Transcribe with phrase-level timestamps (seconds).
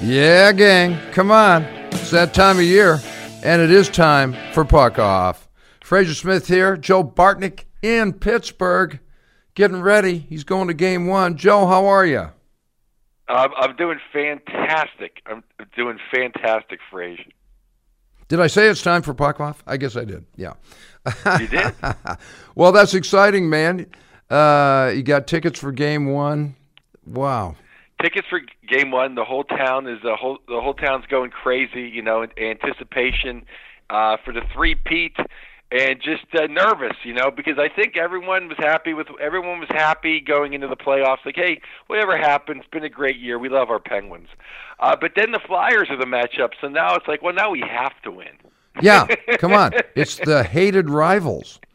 [0.00, 1.64] Yeah, gang, come on.
[1.64, 3.00] It's that time of year,
[3.42, 5.48] and it is time for Puck Off.
[5.82, 9.00] Fraser Smith here, Joe Bartnick in Pittsburgh,
[9.56, 10.18] getting ready.
[10.18, 11.36] He's going to game one.
[11.36, 12.30] Joe, how are you?
[13.28, 15.20] I'm, I'm doing fantastic.
[15.26, 15.42] I'm
[15.76, 17.24] doing fantastic, Fraser.
[18.28, 19.64] Did I say it's time for Puck Off?
[19.66, 20.24] I guess I did.
[20.36, 20.52] Yeah.
[21.40, 21.74] You did?
[22.54, 23.86] well, that's exciting, man.
[24.30, 26.54] Uh, you got tickets for game one.
[27.04, 27.56] Wow.
[28.02, 29.14] Tickets for game one.
[29.14, 31.82] The whole town is the whole the whole town's going crazy.
[31.82, 33.44] You know, in anticipation
[33.90, 35.16] uh, for the three peat,
[35.72, 36.96] and just uh, nervous.
[37.02, 40.76] You know, because I think everyone was happy with everyone was happy going into the
[40.76, 41.24] playoffs.
[41.26, 43.38] Like, hey, whatever happens, it's been a great year.
[43.38, 44.28] We love our Penguins.
[44.80, 47.60] Uh, but then the Flyers are the matchup, so now it's like, well, now we
[47.60, 48.36] have to win.
[48.80, 49.06] Yeah,
[49.38, 49.72] come on.
[49.96, 51.58] It's the hated rivals.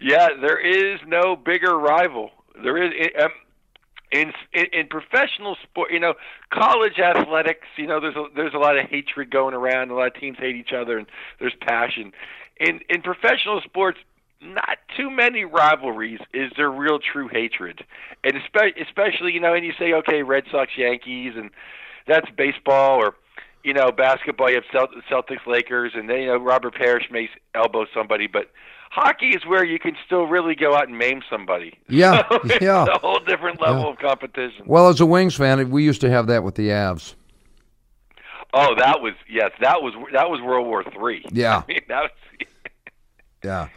[0.00, 2.30] Yeah, there is no bigger rival.
[2.62, 3.30] There is um,
[4.10, 5.92] in, in in professional sport.
[5.92, 6.14] You know,
[6.50, 7.66] college athletics.
[7.76, 9.90] You know, there's a, there's a lot of hatred going around.
[9.90, 11.06] A lot of teams hate each other, and
[11.40, 12.12] there's passion.
[12.60, 13.98] In in professional sports,
[14.40, 17.84] not too many rivalries is there real true hatred,
[18.24, 21.50] and especially especially you know, and you say okay, Red Sox, Yankees, and
[22.06, 23.14] that's baseball or
[23.64, 27.86] you know, basketball, you have Celtics, Lakers, and then you know Robert Parish may elbow
[27.92, 28.50] somebody, but
[28.90, 31.78] hockey is where you can still really go out and maim somebody.
[31.88, 33.90] Yeah, so it's yeah, a whole different level yeah.
[33.90, 34.64] of competition.
[34.66, 37.14] Well, as a Wings fan, we used to have that with the Avs.
[38.54, 41.24] Oh, that was yes, that was that was World War Three.
[41.32, 42.48] Yeah, I mean, that was,
[43.44, 43.68] yeah.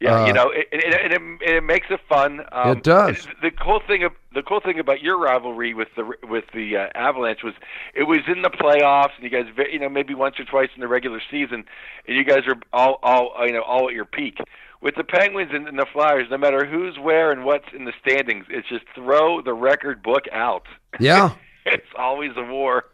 [0.00, 2.40] Yeah, Uh, you know, it, it, it, it, it makes it fun.
[2.52, 3.28] Um, It does.
[3.42, 6.88] The cool thing, of- the cool thing about your rivalry with the with the uh,
[6.94, 7.52] Avalanche was
[7.94, 10.80] it was in the playoffs, and you guys, you know, maybe once or twice in
[10.80, 11.64] the regular season,
[12.08, 14.38] and you guys are all, all, uh, you know, all at your peak.
[14.80, 17.92] With the Penguins and, and the Flyers, no matter who's where and what's in the
[18.00, 20.66] standings, it's just throw the record book out.
[20.98, 21.34] Yeah.
[21.66, 22.86] it's always a war.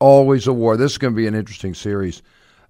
[0.00, 0.76] Always a war.
[0.78, 2.22] This is going to be an interesting series.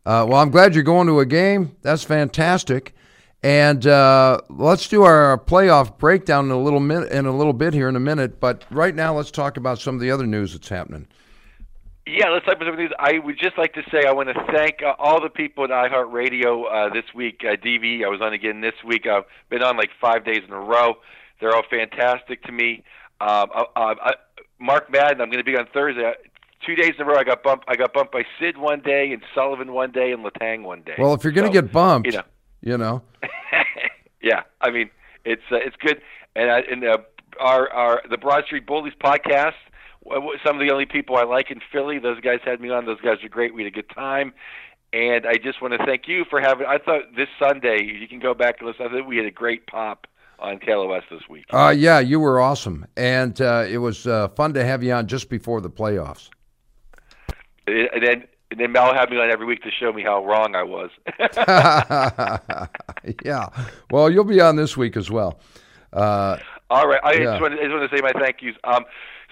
[0.05, 1.75] Uh, well, I'm glad you're going to a game.
[1.83, 2.94] That's fantastic.
[3.45, 7.75] And uh, let's do our playoff breakdown in a little minute, in a little bit
[7.75, 8.41] here in a minute.
[8.41, 11.07] But right now, let's talk about some of the other news that's happening.
[12.07, 12.97] Yeah, let's talk about some of these.
[12.99, 15.71] I would just like to say I want to thank uh, all the people at
[15.71, 17.43] iHeartRadio uh, this week.
[17.45, 19.07] Uh, DV, I was on again this week.
[19.07, 20.95] I've been on like five days in a row.
[21.39, 22.83] They're all fantastic to me.
[23.21, 24.13] Um, uh, uh, I,
[24.59, 26.15] Mark Madden, I'm going to be on Thursday.
[26.65, 27.67] Two days in a row, I got bumped.
[27.69, 30.95] I got bumped by Sid one day, and Sullivan one day, and Letang one day.
[30.99, 32.23] Well, if you're going to So, get bumped, you know,
[32.65, 33.03] you know,
[34.23, 34.91] yeah, I mean
[35.25, 36.01] it's uh, it's good,
[36.35, 36.99] and I, and uh,
[37.39, 39.55] our our the Broad Street Bullies podcast.
[40.45, 41.99] Some of the only people I like in Philly.
[41.99, 42.85] Those guys had me on.
[42.85, 43.55] Those guys are great.
[43.55, 44.35] We had a good time,
[44.93, 46.67] and I just want to thank you for having.
[46.67, 48.87] I thought this Sunday you can go back and listen.
[48.87, 50.07] I think we had a great pop
[50.39, 51.47] on KLOS this week.
[51.53, 55.07] uh, yeah, you were awesome, and uh, it was uh, fun to have you on
[55.07, 56.29] just before the playoffs.
[57.67, 60.55] And then and then Mel had me on every week to show me how wrong
[60.55, 60.91] I was.
[63.25, 63.49] yeah.
[63.91, 65.41] Well, you'll be on this week as well.
[65.93, 66.37] Uh,
[66.71, 67.25] All right, I Yeah.
[67.25, 68.55] just, want to, I just want to say my thank yous.
[68.63, 68.85] Um,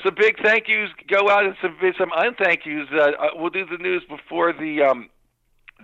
[0.05, 2.89] some big thank yous go out, and some some unthank yous.
[2.93, 5.09] Uh, uh, we'll do the news before the um,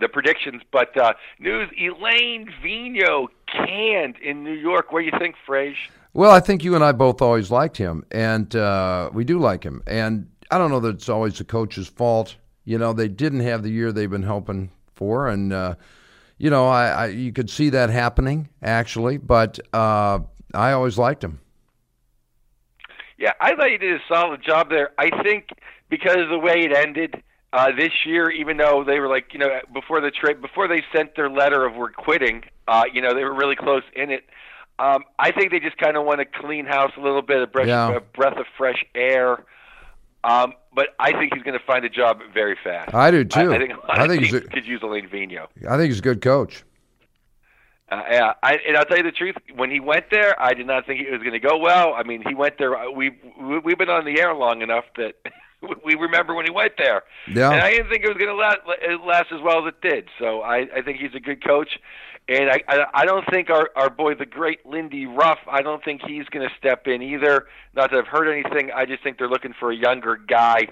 [0.01, 4.91] the predictions, but uh, news: Alain Vigneault canned in New York.
[4.91, 5.77] What do you think, Frage?
[6.13, 9.63] Well, I think you and I both always liked him, and uh, we do like
[9.63, 9.81] him.
[9.87, 12.35] And I don't know that it's always the coach's fault.
[12.65, 15.75] You know, they didn't have the year they've been hoping for, and uh,
[16.37, 19.17] you know, I, I you could see that happening actually.
[19.17, 20.19] But uh,
[20.53, 21.39] I always liked him.
[23.17, 24.91] Yeah, I thought he did a solid job there.
[24.97, 25.49] I think
[25.89, 27.21] because of the way it ended
[27.51, 30.83] uh, this year, even though they were like, you know, before the trade, before they
[30.95, 34.23] sent their letter of we're quitting, uh, you know, they were really close in it.
[34.77, 37.47] Um, I think they just kind of want to clean house a little bit, a
[37.47, 37.97] breath, Yeah.
[37.97, 39.43] a breath of fresh air.
[40.23, 42.93] Um, but I think he's going to find a job very fast.
[42.93, 43.51] I do too.
[43.51, 45.47] I, I think I think he's a- could use Alain Vigneault.
[45.69, 46.63] I think he's a good coach.
[47.91, 49.35] Uh, yeah, I, and I'll tell you the truth.
[49.55, 51.93] When he went there, I did not think it was going to go well.
[51.95, 52.75] I mean, he went there.
[52.91, 55.15] We we we've been on the air long enough that
[55.83, 57.01] we remember when he went there.
[57.27, 57.51] Yeah.
[57.51, 58.59] And I didn't think it was going to last,
[59.05, 60.07] last as well as it did.
[60.19, 61.79] So I, I think he's a good coach,
[62.29, 65.39] and I, I I don't think our our boy the great Lindy Ruff.
[65.51, 67.47] I don't think he's going to step in either.
[67.75, 68.71] Not that I've heard anything.
[68.73, 70.67] I just think they're looking for a younger guy.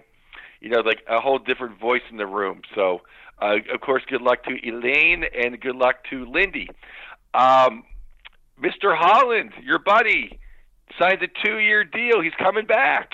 [0.61, 2.61] You know, like a whole different voice in the room.
[2.75, 3.01] So,
[3.41, 6.69] uh, of course, good luck to Alain and good luck to Lindy.
[7.33, 7.83] Um,
[8.59, 8.95] Mr.
[8.97, 10.39] Holland, your buddy,
[10.99, 12.21] signed a two-year deal.
[12.21, 13.13] He's coming back.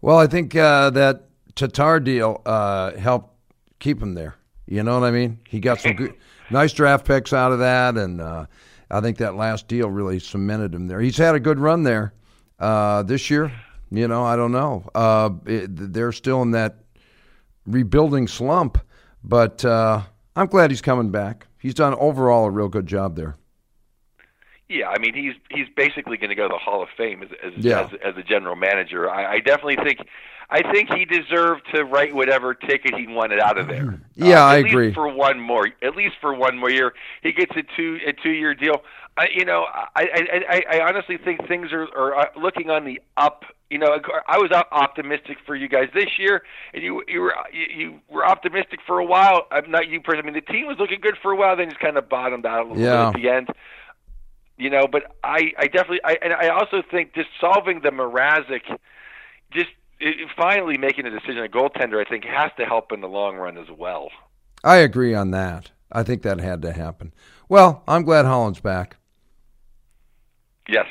[0.00, 3.34] Well, I think uh, that Tatar deal uh, helped
[3.80, 4.36] keep him there.
[4.66, 5.40] You know what I mean?
[5.46, 6.14] He got some good,
[6.50, 8.46] nice draft picks out of that, and uh,
[8.90, 11.00] I think that last deal really cemented him there.
[11.00, 12.12] He's had a good run there
[12.58, 13.52] uh, this year.
[13.90, 14.88] You know, I don't know.
[14.94, 16.76] Uh, it, they're still in that
[17.66, 18.78] rebuilding slump.
[19.24, 20.02] But uh,
[20.36, 21.46] I'm glad he's coming back.
[21.58, 23.36] He's done overall a real good job there.
[24.68, 27.30] Yeah, I mean he's he's basically going to go to the Hall of Fame as
[27.42, 27.80] as, Yeah.
[27.84, 29.08] as, as a general manager.
[29.10, 30.00] I, I definitely think
[30.50, 34.00] I think he deserved to write whatever ticket he wanted out of there.
[34.14, 34.94] Yeah, Uh, I agree.
[34.94, 38.30] For one more, at least for one more year, he gets a two a two
[38.30, 38.82] year deal.
[39.16, 42.84] I, you know, I, I I I honestly think things are are uh, looking on
[42.84, 43.44] the up.
[43.68, 46.42] You know, I was optimistic for you guys this year,
[46.72, 49.46] and you you were you, you were optimistic for a while.
[49.50, 50.30] I'm not you personally.
[50.30, 52.46] I mean, the team was looking good for a while, then just kind of bottomed
[52.46, 53.10] out a little Yeah.
[53.10, 53.48] bit at the end
[54.60, 58.62] you know but i i definitely i and i also think just solving the mrazek
[59.52, 59.68] just
[60.00, 63.36] it, finally making a decision a goaltender i think has to help in the long
[63.36, 64.10] run as well
[64.64, 65.70] I agree on that.
[65.92, 67.14] I think that had to happen.
[67.48, 68.96] Well, I'm glad Holland's back.
[70.68, 70.86] yes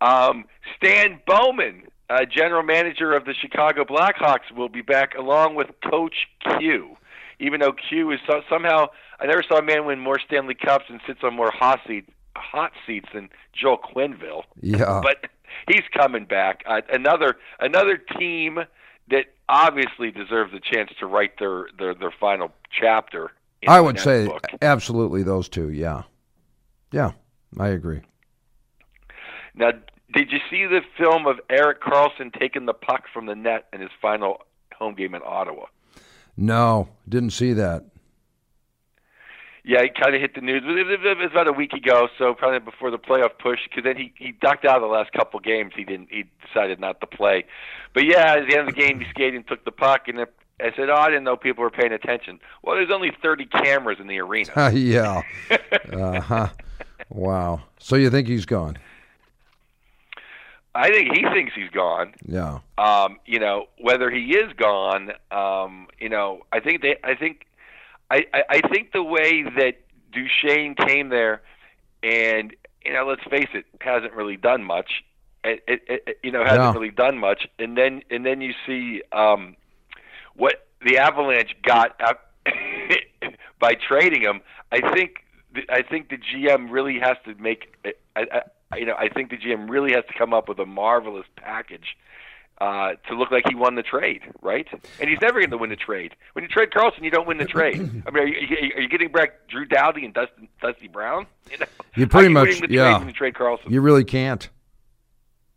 [0.00, 0.44] um
[0.76, 6.28] stan bowman uh, general manager of the chicago blackhawks will be back along with coach
[6.58, 6.96] q
[7.38, 8.86] even though q is so, somehow
[9.20, 12.10] i never saw a man win more stanley cups and sits on more hot seats
[12.36, 15.00] hot seats than joel Quenneville Yeah.
[15.02, 15.30] but
[15.68, 16.62] he's coming back.
[16.66, 18.60] Uh, another another team
[19.10, 23.32] that obviously deserves a chance to write their their, their final chapter.
[23.62, 24.44] In I would say book.
[24.62, 25.70] absolutely those two.
[25.70, 26.02] Yeah.
[26.92, 27.12] Yeah,
[27.58, 28.00] I agree.
[29.54, 29.72] Now,
[30.14, 33.80] did you see the film of Erik Karlsson taking the puck from the net in
[33.80, 34.42] his final
[34.74, 35.66] home game in Ottawa?
[36.36, 37.84] No, didn't see that.
[39.66, 40.62] Yeah, he kind of hit the news.
[40.64, 43.58] It was about a week ago, so probably before the playoff push.
[43.68, 45.72] Because then he he ducked out of the last couple games.
[45.76, 46.08] He didn't.
[46.08, 47.44] He decided not to play.
[47.92, 50.20] But yeah, at the end of the game, he skated and took the puck, and
[50.20, 53.46] it, I said, "Oh, I didn't know people were paying attention." Well, there's only 30
[53.46, 54.70] cameras in the arena.
[54.72, 55.22] yeah.
[55.92, 56.48] Uh huh.
[57.08, 57.62] Wow.
[57.78, 58.78] So you think he's gone?
[60.76, 62.12] I think he thinks he's gone.
[62.24, 62.58] Yeah.
[62.78, 67.46] Um, you know, whether he is gone, um, you know, I think they, I think,
[68.10, 69.74] I, I, I think the way that
[70.12, 71.42] Duchene came there,
[72.02, 72.54] and
[72.84, 75.04] you know, let's face it, hasn't really done much.
[75.44, 76.72] It, it, it, you know, hasn't Yeah.
[76.72, 77.46] really done much.
[77.58, 79.56] And then, and then you see um,
[80.34, 81.98] what the Avalanche got
[83.60, 84.40] by trading him.
[84.72, 85.24] I think,
[85.54, 87.74] the- I think the GM really has to make.
[88.16, 90.66] I, I, you know, I think the GM really has to come up with a
[90.66, 91.96] marvelous package
[92.60, 94.66] uh, to look like he won the trade, right?
[95.00, 96.14] And he's never going to win the trade.
[96.32, 97.76] When you trade Karlsson, you don't win the trade.
[98.06, 101.26] I mean, are you, are you getting back Drew Doughty and Dustin, Dusty Brown?
[101.50, 101.66] You, know?
[101.94, 103.04] You pretty much- yeah.
[103.06, 103.70] You trade Karlsson.
[103.70, 104.48] You really can't.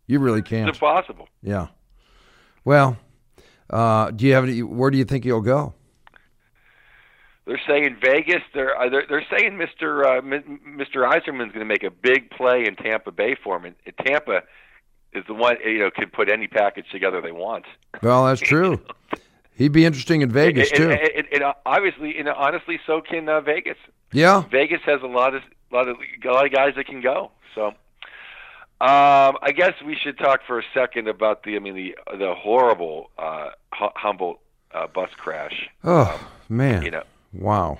[0.06, 0.68] You really can't.
[0.68, 1.28] It's impossible.
[1.42, 1.66] Yeah.
[2.64, 2.96] Well,
[3.68, 4.62] uh, do you have any?
[4.62, 5.74] Where do you think he'll go?
[7.46, 8.42] They're saying Vegas.
[8.54, 10.04] They're uh, they're, they're saying Mr.
[10.04, 10.96] Uh, Mr.
[11.08, 13.64] Yzerman's going to make a big play in Tampa Bay for him.
[13.64, 13.74] And
[14.06, 14.42] Tampa
[15.12, 17.64] is the one you know can put any package together they want.
[18.02, 18.80] Well, that's true.
[19.54, 20.90] He'd be interesting in Vegas and, too.
[20.90, 23.76] and, and, and, obviously, and honestly, so can uh, Vegas.
[24.12, 24.44] Yeah.
[24.50, 27.30] Vegas has a lot of lot of a lot of guys that can go.
[27.54, 27.74] So, um,
[28.80, 33.10] I guess we should talk for a second about the I mean the the horrible
[33.18, 34.40] uh, Humboldt
[34.72, 35.68] uh, bus crash.
[35.84, 36.82] Oh man.
[36.82, 37.02] You know,
[37.32, 37.78] Wow.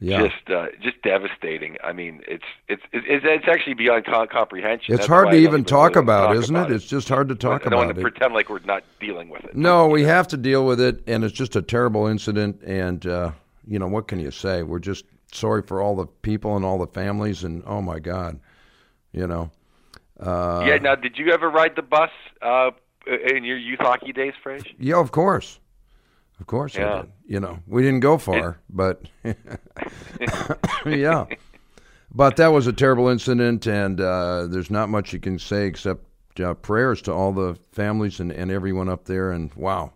[0.00, 0.28] Yeah.
[0.28, 1.76] just uh, just devastating.
[1.82, 4.94] I mean, it's it's it's, it's actually beyond com- comprehension.
[4.94, 6.74] it's That's hard to don't even talk really about, talk isn't about it?
[6.76, 8.10] It's just hard to talk I don't want about to it.
[8.12, 9.56] pretend like we're not dealing with it.
[9.56, 12.62] No, we have to deal with it, and it's just a terrible incident.
[12.62, 13.32] And uh,
[13.66, 14.62] you know what can you say?
[14.62, 18.38] We're just sorry for all the people and all the families, and oh my God,
[19.12, 19.50] you know.
[20.20, 20.76] Uh, yeah.
[20.78, 22.70] Now, did you ever ride the bus uh,
[23.34, 24.74] in your youth hockey days, Frage?
[24.78, 25.58] Yeah, of course,
[26.40, 27.02] of course I Yeah.
[27.02, 27.12] did.
[27.26, 29.02] You know, we didn't go far, but
[30.86, 31.26] yeah.
[32.14, 36.04] But that was a terrible incident, and uh, there's not much you can say except
[36.40, 39.30] uh, prayers to all the families and, and everyone up there.
[39.30, 39.92] And wow,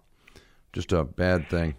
[0.74, 1.74] just a bad thing.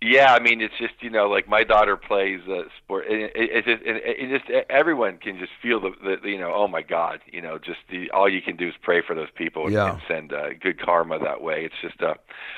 [0.00, 3.06] Yeah, I mean, it's just you know, like my daughter plays uh, sport.
[3.08, 6.30] And it, it, it's just, it, it just everyone can just feel the, the, the
[6.30, 9.02] you know, oh my God, you know, just the all you can do is pray
[9.04, 9.94] for those people and, Yeah.
[9.94, 11.64] and send uh, good karma that way.
[11.64, 12.14] It's just uh,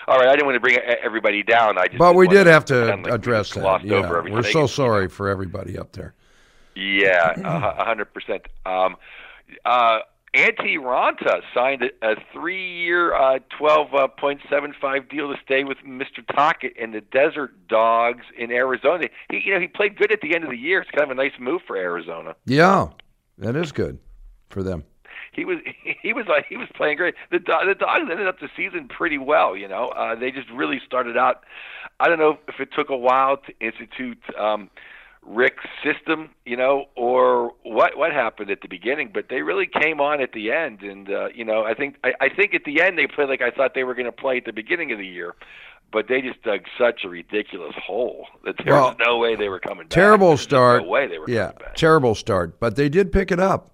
[0.06, 0.28] all right.
[0.28, 1.78] I didn't want to bring everybody down.
[1.78, 3.84] I just But we did have to like address that.
[3.84, 6.12] Yeah, we're so sorry for everybody up there.
[6.74, 8.42] Yeah, a hundred percent.
[8.66, 8.96] Um,
[9.64, 10.00] uh,
[10.34, 15.64] Antti Raanta signed a, a three-year, uh, twelve uh, point seven five deal to stay
[15.64, 16.24] with Mr.
[16.32, 19.08] Tocchet and the Desert Dogs in Arizona.
[19.30, 20.80] He, you know, he played good at the end of the year.
[20.80, 22.36] It's kind of a nice move for Arizona.
[22.46, 22.88] Yeah,
[23.38, 23.98] that is good
[24.50, 24.84] for them.
[25.32, 25.58] He was
[26.02, 27.14] he was like he was playing great.
[27.32, 29.56] The the Dogs ended up the season pretty well.
[29.56, 31.42] You know, uh, they just really started out.
[31.98, 34.70] I don't know if it took a while to institute um,
[35.26, 39.10] Rick's system, you know, or what what happened at the beginning.
[39.12, 42.12] But they really came on at the end, and uh, you know, I think I,
[42.20, 44.38] I think at the end they played like I thought they were going to play
[44.38, 45.34] at the beginning of the year.
[45.92, 49.48] But they just dug such a ridiculous hole that there Well, was no way they
[49.48, 49.90] were coming back.
[49.90, 50.84] Terrible start.
[50.84, 52.60] No way they were yeah, terrible start.
[52.60, 53.72] But they did pick it up.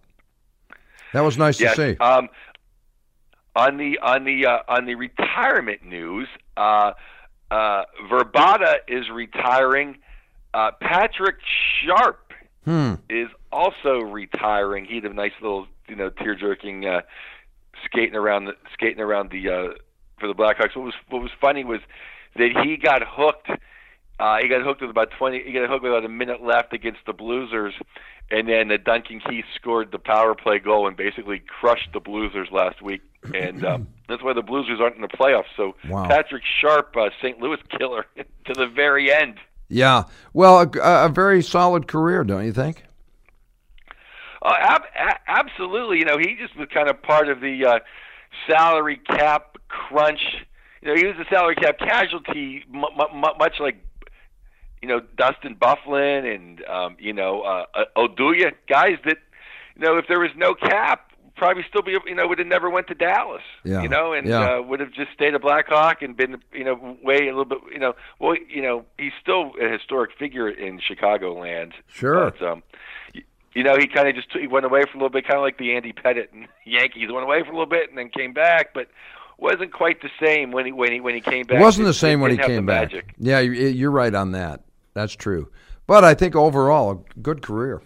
[1.13, 1.77] That was nice Yes.
[1.77, 1.99] to see.
[1.99, 2.31] Um,
[3.55, 6.27] on the on the uh, on the retirement news,
[6.57, 6.93] uh,
[7.51, 9.99] uh, Vrbata is retiring.
[10.57, 11.37] Uh, Patrick
[11.85, 12.33] Sharp
[12.65, 12.95] Hmm.
[13.11, 14.87] is also retiring.
[14.87, 17.03] He had a nice little, you know, tear jerking uh,
[17.85, 19.69] skating around the skating around the uh,
[20.19, 20.75] for the Blackhawks.
[20.75, 21.81] What was what was funny was
[22.37, 23.51] that he got hooked.
[24.19, 25.43] Uh, he got hooked with about twenty.
[25.45, 27.73] He got hooked with about a minute left against the Bluesers,
[28.31, 32.51] and then the Duncan Keith scored the power play goal and basically crushed the Bluesers
[32.51, 33.03] last week.
[33.35, 35.53] And um, that's why the Bluesers aren't in the playoffs.
[35.57, 36.09] So Wow.
[36.09, 37.39] Patrick Sharp, uh, St.
[37.41, 38.07] Louis killer,
[38.47, 39.37] to the very end.
[39.69, 40.05] Yeah.
[40.33, 42.85] Well, a, a very solid career, don't you think?
[44.43, 45.99] Uh, ab- absolutely.
[45.99, 47.79] You know, he just was kind of part of the uh,
[48.49, 50.21] salary cap crunch.
[50.83, 53.77] You know, he was a salary cap casualty, m- m- much like
[54.83, 59.19] you know Dustin Byfuglien and um, you know uh, uh, Oduya, guys that
[59.75, 62.69] you know if there was no cap, probably still be you know would have never
[62.71, 63.43] went to Dallas.
[63.65, 63.83] Yeah.
[63.83, 64.57] You know, and Yeah.
[64.59, 67.59] uh, would have just stayed a Blackhawk and been you know way a little bit
[67.73, 71.73] you know well you know he's still a historic figure in Chicagoland.
[71.89, 72.31] Sure.
[72.31, 72.63] But, um,
[73.55, 75.43] you know, he kind of just he went away for a little bit, kind of
[75.43, 78.33] like the Andy Pettitte and Yankees went away for a little bit and then came
[78.35, 78.89] back, but
[79.39, 81.59] wasn't quite the same when he when he when he came back.
[81.59, 82.93] It wasn't the same it when he came back.
[82.93, 83.15] Magic.
[83.19, 84.63] Yeah, you- you're right on that.
[84.95, 85.49] That's true.
[85.87, 87.81] But I think overall, a good career.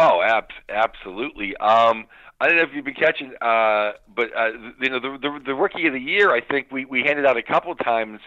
[0.00, 1.56] Oh, ab- absolutely.
[1.58, 2.06] Um,
[2.40, 5.54] I don't know if you've been catching, uh, but uh, you know the, the the
[5.54, 6.30] rookie of the year.
[6.32, 8.20] I think we we handed out a couple times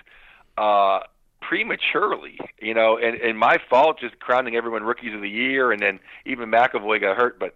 [0.58, 1.00] uh,
[1.42, 2.38] prematurely.
[2.62, 6.00] You know, and and my fault just crowning everyone rookies of the year, and then
[6.26, 7.40] even McAvoy got hurt.
[7.40, 7.56] But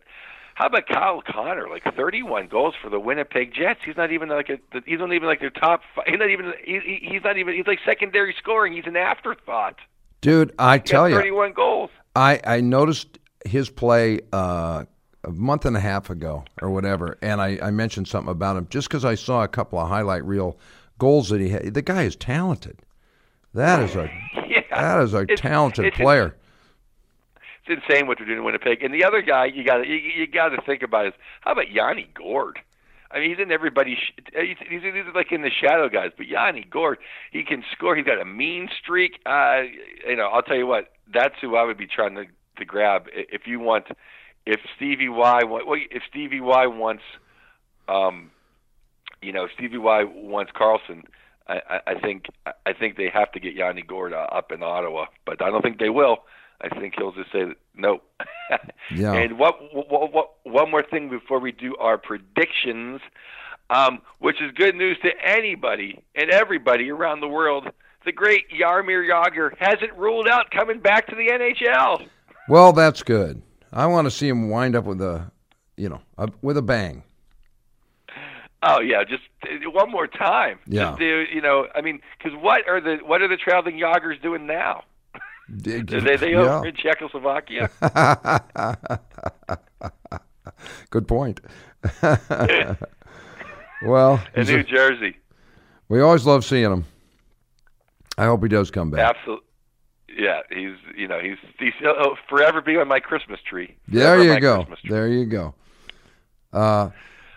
[0.56, 1.68] how about Kyle Connor?
[1.70, 3.82] Like 31 goals for the Winnipeg Jets.
[3.86, 4.58] He's not even like a.
[4.86, 5.82] He's not even like their top.
[5.96, 6.54] fi- He's not even.
[6.66, 7.54] He, he- he's not even.
[7.56, 8.74] He's like secondary scoring.
[8.74, 9.76] He's an afterthought.
[10.22, 11.92] Dude, I tell you, 31 goals.
[12.16, 14.86] I, I noticed his play uh,
[15.24, 18.68] a month and a half ago or whatever, and I, I mentioned something about him
[18.70, 20.58] just because I saw a couple of highlight reel
[21.00, 21.74] goals that he had.
[21.74, 22.80] The guy is talented.
[23.54, 24.10] That is a
[24.48, 26.36] Yeah, that is a It's- talented it's player.
[27.68, 28.84] it's insane what they're doing in Winnipeg.
[28.84, 31.52] And the other guy you got to you, you got to think about is how
[31.54, 32.60] about Yanni Gourde?
[33.10, 33.98] I mean, he's in everybody's.
[33.98, 36.98] sh- He's, he's, he's like in the shadow guys, but Yanni Gourde,
[37.32, 37.96] he can score.
[37.96, 39.20] He's got a mean streak.
[39.26, 39.62] Uh,
[40.06, 40.92] you know, I'll tell you what.
[41.14, 42.26] That's who I would be trying to
[42.58, 43.86] to grab if you want.
[44.46, 45.62] If Stevie Y, well,
[45.92, 47.04] if Stevie Y wants,
[47.90, 48.32] um,
[49.22, 51.04] you know, Stevie Y wants Karlsson.
[51.50, 52.26] I, I, think
[52.66, 55.62] I think they have to get Yanni Gourde uh, up in Ottawa, but I don't
[55.62, 56.20] think they will.
[56.60, 57.46] I think he'll just say
[57.76, 58.02] no.
[58.90, 59.12] Yeah.
[59.16, 63.02] And what, what, what, one more thing before we do our predictions,
[63.70, 67.68] um, which is good news to anybody and everybody around the world.
[68.06, 72.08] The great Jaromir Jagr hasn't ruled out coming back to the NHL.
[72.48, 73.42] Well, that's good.
[73.74, 75.30] I want to see him wind up with a,
[75.76, 77.04] you know, a, with a bang.
[78.64, 80.58] Oh yeah, just uh, one more time.
[80.66, 80.86] Yeah.
[80.90, 84.20] Just do, you know, I mean, because what are the what are the traveling Yagers
[84.22, 84.84] doing now?
[85.62, 86.58] D- Are they they yeah.
[86.58, 87.70] over in Czechoslovakia?
[90.90, 91.40] Good point.
[93.84, 95.18] well, in he's a- New Jersey.
[95.88, 96.86] we always love seeing him.
[98.18, 99.16] I hope he does come back.
[99.16, 99.47] Absolutely.
[100.16, 103.76] Yeah, he's you know he's he's he'll forever be on my Christmas tree.
[103.88, 104.66] There you go.
[104.88, 105.54] There you go.
[106.54, 106.90] Uh,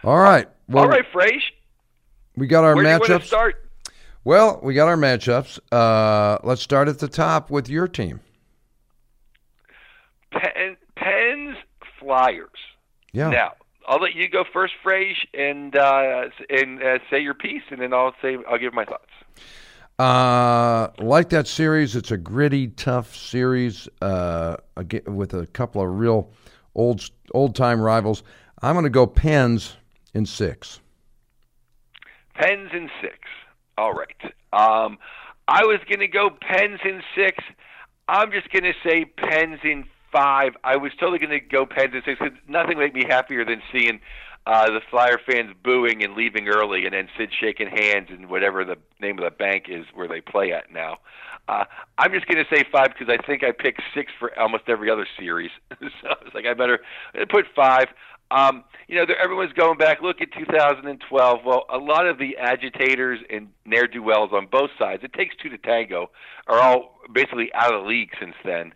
[0.05, 0.49] all right.
[0.69, 1.43] Well, All right, Frage.
[2.37, 3.25] we got our Where do you want to matchups.
[3.27, 3.65] start?
[4.23, 5.59] Well, we got our matchups.
[5.73, 8.21] Uh, let's start at the top with your team.
[10.33, 11.57] Pen, Pens
[11.99, 12.49] Flyers.
[13.13, 13.31] Yeah.
[13.31, 13.53] Now
[13.89, 17.93] I'll let you go first, Frage, and uh, and uh, say your piece, and then
[17.93, 19.11] I'll say I'll give my thoughts.
[20.01, 24.57] Uh, like that series, it's a gritty, tough series uh,
[25.07, 26.31] with a couple of real
[26.75, 28.23] old old time rivals.
[28.63, 29.77] I'm going to go Pens
[30.15, 30.81] in six.
[32.33, 33.19] Pens in six.
[33.77, 34.17] All right.
[34.55, 34.97] Um,
[35.47, 37.45] I was going to go Pens in six.
[38.09, 40.55] I'm just going to say Pens in five.
[40.65, 43.61] I was totally going to go Pens in six because nothing made me happier than
[43.71, 44.01] seeing
[44.47, 48.65] uh, the Flyer fans booing and leaving early, and then Sid shaking hands and whatever
[48.65, 50.99] the name of the bank is where they play at now.
[51.49, 51.65] Uh,
[51.99, 54.91] I'm just going to say five because I think I picked six for almost every
[54.91, 55.51] other series.
[55.81, 56.81] so it's like I better
[57.29, 57.87] put five.
[58.31, 60.03] Um, you know, everyone's going back.
[60.03, 61.41] Look at 2012.
[61.45, 65.03] Well, a lot of the agitators and ne'er do wells on both sides.
[65.03, 66.11] It takes two to tango.
[66.47, 68.73] Are all basically out of the league since then.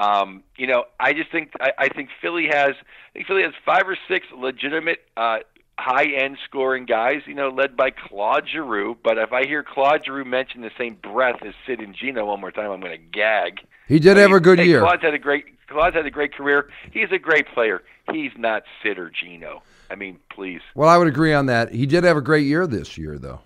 [0.00, 3.52] Um, you know, I just think I, I think Philly has I think Philly has
[3.66, 5.40] five or six legitimate uh,
[5.78, 8.96] high end scoring guys, you know, led by Claude Giroux.
[9.02, 12.40] But if I hear Claude Giroux mentioned the same breath as Sid and Gino one
[12.40, 13.60] more time, I'm going to gag.
[13.88, 14.80] He did I mean, have a good hey, year.
[14.80, 16.70] Claude's had a great Claude's had a great career.
[16.92, 17.82] He's a great player.
[18.10, 19.62] He's not Sid or Gino.
[19.90, 20.62] I mean, please.
[20.74, 21.74] Well, I would agree on that.
[21.74, 23.40] He did have a great year this year, though.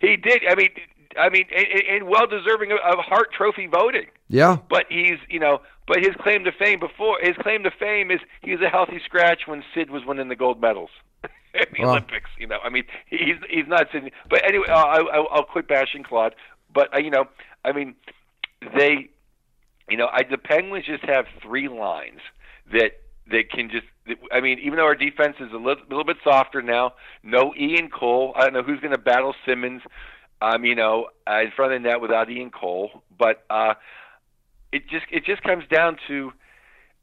[0.00, 0.42] He did.
[0.48, 0.68] I mean,
[1.18, 4.06] I mean, and, and well deserving of, of Hart Trophy voting.
[4.28, 4.58] Yeah.
[4.68, 8.20] But he's, you know, but his claim to fame before his claim to fame is
[8.42, 10.90] he was a healthy scratch when Sid was winning the gold medals.
[11.54, 12.58] in the Olympics, you know.
[12.64, 14.10] I mean, he's he's not sitting.
[14.28, 16.34] But anyway, I'll, I'll, I'll quit bashing Claude.
[16.72, 17.26] But uh, you know,
[17.64, 17.94] I mean,
[18.76, 19.08] they,
[19.88, 22.20] you know, I the Penguins just have three lines
[22.72, 23.86] that that can just.
[24.32, 26.92] I mean, even though our defense is a little, little bit softer now,
[27.22, 28.34] no Ian Cole.
[28.36, 29.82] I don't know who's going to battle Simmonds.
[30.42, 33.74] Um, you know, uh, in front of the net without Ian Cole, but uh,
[34.72, 36.32] it just it just comes down to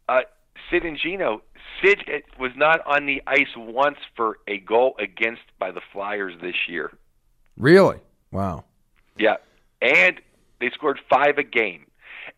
[0.09, 0.21] uh,
[0.69, 1.41] Sid and Gino.
[1.81, 2.03] Sid
[2.39, 6.91] was not on the ice once for a goal against by the Flyers this year.
[7.57, 7.97] Really?
[8.31, 8.65] Wow.
[9.17, 9.37] Yeah,
[9.81, 10.19] and
[10.59, 11.85] they scored five a game.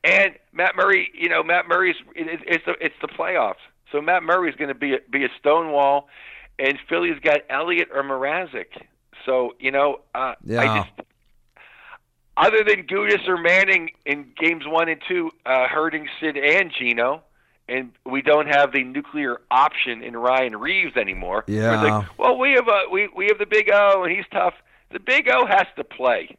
[0.03, 3.55] And Matt Murray, you know, Matt Murray's it, it's the it's the playoffs,
[3.91, 6.07] so Matt Murray's going to be a, be a stonewall,
[6.59, 8.83] and Philly's got Elliott or Mrazek.
[9.25, 10.61] So you know, uh, yeah.
[10.61, 11.07] I just
[12.35, 17.21] other than Gudas or Manning in games one and two, uh, hurting Sid and Gino,
[17.67, 21.43] and we don't have the nuclear option in Ryan Reaves anymore.
[21.47, 21.81] Yeah.
[21.81, 24.55] Like, well, we have a we we have the Big O, and he's tough.
[24.91, 26.35] The Big O has to play.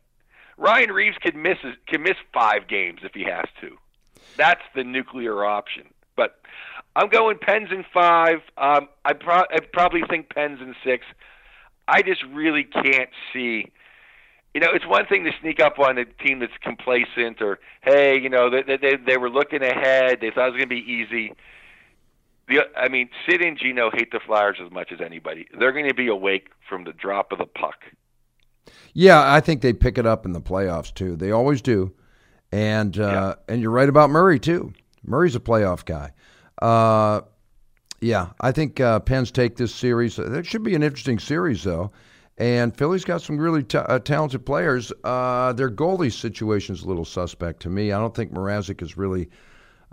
[0.57, 3.77] Ryan Reaves can miss can miss five games if he has to.
[4.37, 5.85] That's the nuclear option.
[6.17, 6.41] But
[6.97, 8.41] I'm going Pens in five.
[8.57, 11.05] Um, I, pro- I probably think Pens in six.
[11.87, 13.71] I just really can't see
[14.55, 18.19] you know, it's one thing to sneak up on a team that's complacent or, hey,
[18.21, 20.19] you know, they they they were looking ahead.
[20.21, 21.33] They thought it was going to be easy.
[22.47, 25.49] The, I mean, Sid and Gino hate the Flyers as much as anybody.
[25.59, 27.79] They're going to be awake from the drop of the puck.
[28.93, 31.17] Yeah, I think they pick it up in the playoffs too.
[31.17, 31.93] They always do,
[32.53, 33.53] and uh, yeah.
[33.53, 34.73] and you're right about Murray too.
[35.03, 36.13] Murray's a playoff guy.
[36.63, 37.23] Uh,
[38.05, 40.19] yeah, I think uh, Pens take this series.
[40.19, 41.91] It should be an interesting series though.
[42.37, 44.93] And Philly's got some really t- uh, talented players.
[45.05, 47.93] Uh, their goalie situation is a little suspect to me.
[47.93, 49.31] I don't think Mrazek has really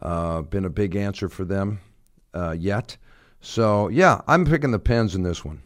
[0.01, 1.79] uh, been a big answer for them
[2.33, 2.97] uh, yet.
[3.41, 5.61] So, yeah, I'm picking the Pens in this one.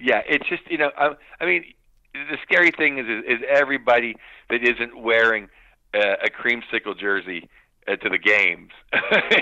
[0.00, 1.64] Yeah, it's just, you know, I, I mean,
[2.12, 4.16] the scary thing is, is, everybody
[4.50, 5.48] that isn't wearing
[5.94, 7.48] a, a creamsicle jersey
[7.88, 8.70] uh, to the games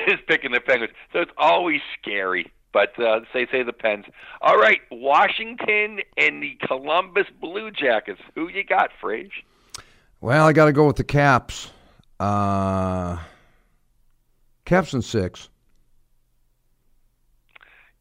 [0.07, 0.93] is picking the Penguins.
[1.13, 4.05] So it's always scary but uh, say say the Pens.
[4.41, 8.21] All right, Washington and the Columbus Blue Jackets.
[8.35, 9.45] Who you got, Frage?
[10.21, 11.71] Well, I got to go with the Caps.
[12.19, 13.19] Uh,
[14.65, 15.49] Caps and six.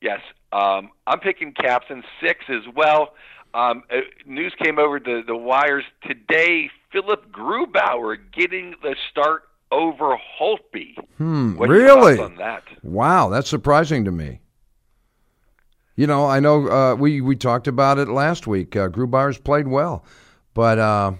[0.01, 0.19] Yes,
[0.51, 3.13] um, I'm picking Caps and six as well.
[3.53, 6.69] Um, uh, news came over the the wires today.
[6.91, 10.95] Philip Grubauer getting the start over Holtby.
[11.17, 12.19] Hmm, really?
[12.19, 12.63] on that?
[12.83, 14.41] Wow, that's surprising to me.
[15.95, 18.75] You know, I know uh, we we talked about it last week.
[18.75, 20.05] Uh, Grubauer's played well,
[20.53, 21.11] but uh,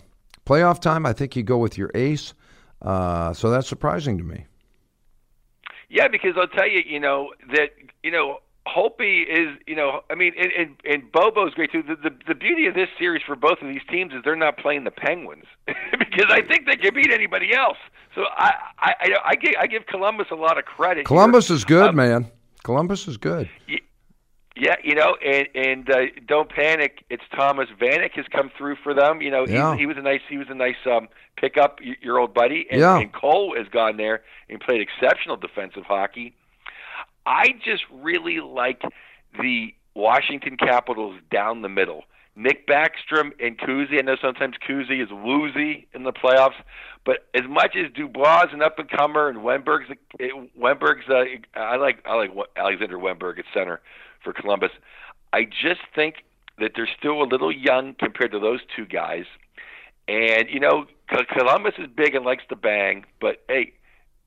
[0.46, 2.34] playoff time, I think you go with your ace.
[2.82, 4.46] Uh, so that's surprising to me.
[5.90, 7.72] Yeah, because I'll tell you, you know that
[8.04, 11.82] you know Holtby is, you know, I mean, and, and, and Bobo's great too.
[11.82, 14.58] The, the the beauty of this series for both of these teams is they're not
[14.58, 17.78] playing the Penguins because I think they can beat anybody else.
[18.16, 21.06] So I I I, I give I give Columbus a lot of credit.
[21.06, 21.56] Columbus here.
[21.56, 22.32] is good, um, man.
[22.64, 23.50] Columbus is good.
[23.68, 23.78] Yeah,
[24.60, 27.06] yeah, you know, and and uh, don't panic.
[27.10, 29.22] It's Thomas Vanek has come through for them.
[29.22, 29.74] You know, yeah.
[29.74, 31.80] he, he was a nice he was a nice um, pickup.
[32.02, 33.00] Your old buddy, and, yeah.
[33.00, 36.36] and Cole has gone there and played exceptional defensive hockey.
[37.26, 38.82] I just really like
[39.40, 42.04] the Washington Capitals down the middle.
[42.36, 44.00] Nick Backstrom and Kuzi.
[44.00, 46.56] I know sometimes Kuzi is woozy in the playoffs,
[47.06, 49.90] but as much as Dubois is an up and comer and Wennberg's
[50.58, 53.82] Wennberg's uh, I like I like Alexander Wennberg at center
[54.24, 54.72] for Columbus.
[55.34, 56.24] I just think
[56.60, 59.26] that they're still a little young compared to those two guys.
[60.08, 60.86] And you know,
[61.38, 63.74] Columbus is big and likes to bang, but hey,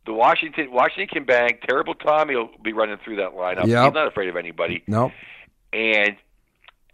[0.07, 1.59] the Washington Washington can bang.
[1.67, 3.67] Terrible Tommy will be running through that lineup.
[3.67, 3.85] Yep.
[3.85, 4.83] He's not afraid of anybody.
[4.87, 5.13] No.
[5.73, 6.17] And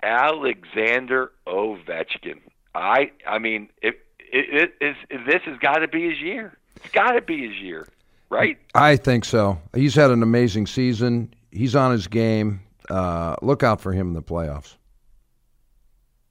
[0.03, 2.41] Alexander Ovechkin.
[2.75, 3.95] I I mean, if
[4.31, 6.57] it, it, it, this has got to be his year.
[6.77, 7.89] It's got to be his year,
[8.31, 8.57] right?
[8.75, 9.59] I think so.
[9.75, 12.61] He's had an amazing season he's on his game.
[12.89, 14.77] Uh, look out for him in the playoffs.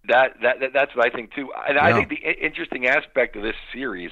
[0.08, 1.52] That, that, that that's what I think too.
[1.68, 1.84] And yeah.
[1.86, 4.12] I think the interesting aspect of this series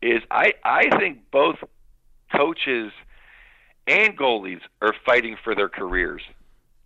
[0.00, 1.56] is I I think both
[2.34, 2.92] coaches
[3.86, 6.22] and goalies are fighting for their careers.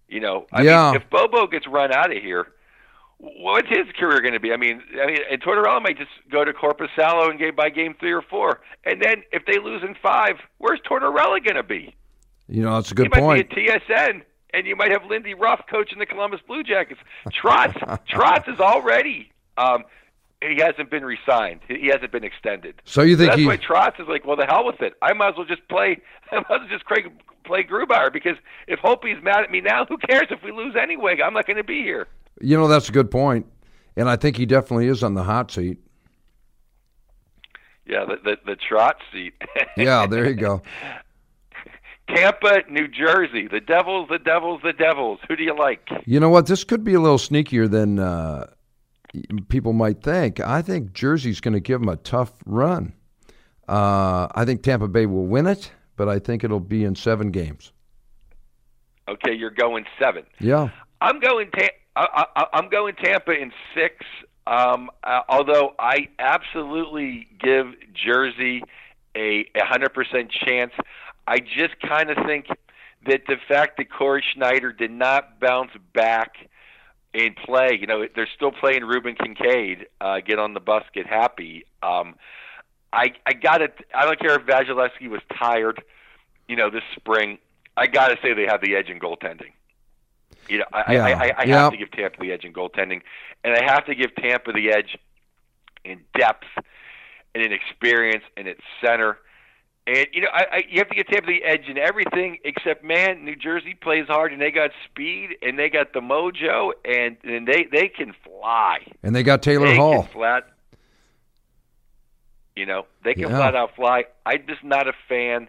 [0.09, 0.93] You know, I yeah.
[0.93, 2.49] mean, if Bobo gets run out of here,
[3.19, 4.53] what's his career going to be?
[4.53, 7.71] I mean, I mean, and Tortorella might just go to Corpus Korpisalo and get by
[7.71, 11.63] game three or four, and then if they lose in five, where's Tortorella going to
[11.63, 11.95] be?
[12.49, 13.49] You know, that's a good he point.
[13.51, 14.23] Might be at TSN,
[14.53, 17.01] and you might have Lindy Ruff coaching the Columbus Blue Jackets.
[17.29, 17.75] Trotz,
[18.13, 19.31] Trotz is already.
[19.57, 19.85] Um,
[20.43, 21.61] he hasn't been re-signed.
[21.69, 22.81] He hasn't been extended.
[22.85, 23.47] So you think so that's he...
[23.47, 24.95] why Trotz is like, well, the hell with it.
[25.03, 26.01] I might as well just play.
[26.33, 27.05] I might as well just play,
[27.45, 31.19] play Grubauer because if Hope's mad at me now, who cares if we lose anyway?
[31.23, 32.09] I'm not going to be here.
[32.41, 33.47] You know, that's a good point,
[33.97, 35.79] and I think he definitely is on the hot seat.
[37.87, 39.35] Yeah, the the, the trot seat.
[39.77, 40.63] yeah, there you go.
[42.15, 43.47] Tampa, New Jersey.
[43.47, 45.21] The Devils, the Devils, the Devils.
[45.29, 45.87] Who do you like?
[46.07, 46.47] You know what?
[46.47, 48.47] This could be a little sneakier than uh,
[49.49, 50.41] people might think.
[50.41, 52.93] I think Jersey's going to give them a tough run.
[53.69, 57.31] Uh, I think Tampa Bay will win it, but I think it'll be in seven
[57.31, 57.73] games.
[59.09, 60.25] Okay, you're going seven.
[60.39, 60.71] Yeah.
[61.01, 61.51] I'm going.
[61.51, 64.05] Ta- I, am going Tampa in six.
[64.47, 68.63] Um, uh, although I absolutely give Jersey
[69.15, 70.73] a 100% chance.
[71.27, 72.47] I just kind of think
[73.07, 76.35] that the fact that Cory Schneider did not bounce back
[77.13, 79.87] and play, you know, they're still playing Ruben Kincaid.
[80.01, 81.65] Uh, get on the bus, get happy.
[81.83, 82.15] Um,
[82.93, 83.75] I I got it.
[83.95, 85.83] I don't care if Vasilevskiy was tired,
[86.49, 87.39] you know, this spring.
[87.77, 89.53] I got to say they have the edge in goaltending.
[90.49, 91.05] You know, I, yeah.
[91.05, 93.03] I, I, I have to give Tampa the edge in goaltending,
[93.45, 94.99] and I have to give Tampa the edge
[95.85, 96.47] in depth
[97.35, 99.19] and in experience and at center.
[99.87, 102.85] And you know, I, I, you have to get Tampa the edge in everything except
[102.85, 103.25] man.
[103.25, 107.47] New Jersey plays hard, and they got speed, and they got the mojo, and and
[107.49, 108.81] they they can fly.
[109.03, 110.03] And they got Taylor they Hall.
[110.05, 110.47] Can flat.
[112.57, 113.37] You know, they can Yeah.
[113.39, 114.05] flat out fly.
[114.27, 115.49] I'm just not a fan.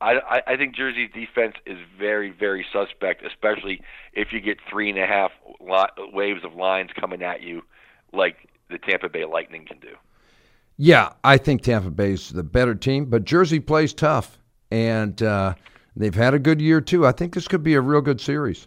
[0.00, 3.80] I, I, I think Jersey's defense is very, very suspect, especially
[4.12, 7.62] if you get three and a half li- waves of lines coming at you,
[8.12, 9.94] like the Tampa Bay Lightning can do.
[10.84, 14.36] Yeah, I think Tampa Bay's the better team, but Jersey plays tough,
[14.72, 15.54] and uh,
[15.94, 17.06] they've had a good year too.
[17.06, 18.66] I think this could be a real good series.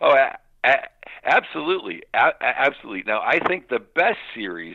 [0.00, 0.88] Oh, a- a-
[1.24, 3.04] absolutely, a- absolutely.
[3.06, 4.74] Now, I think the best series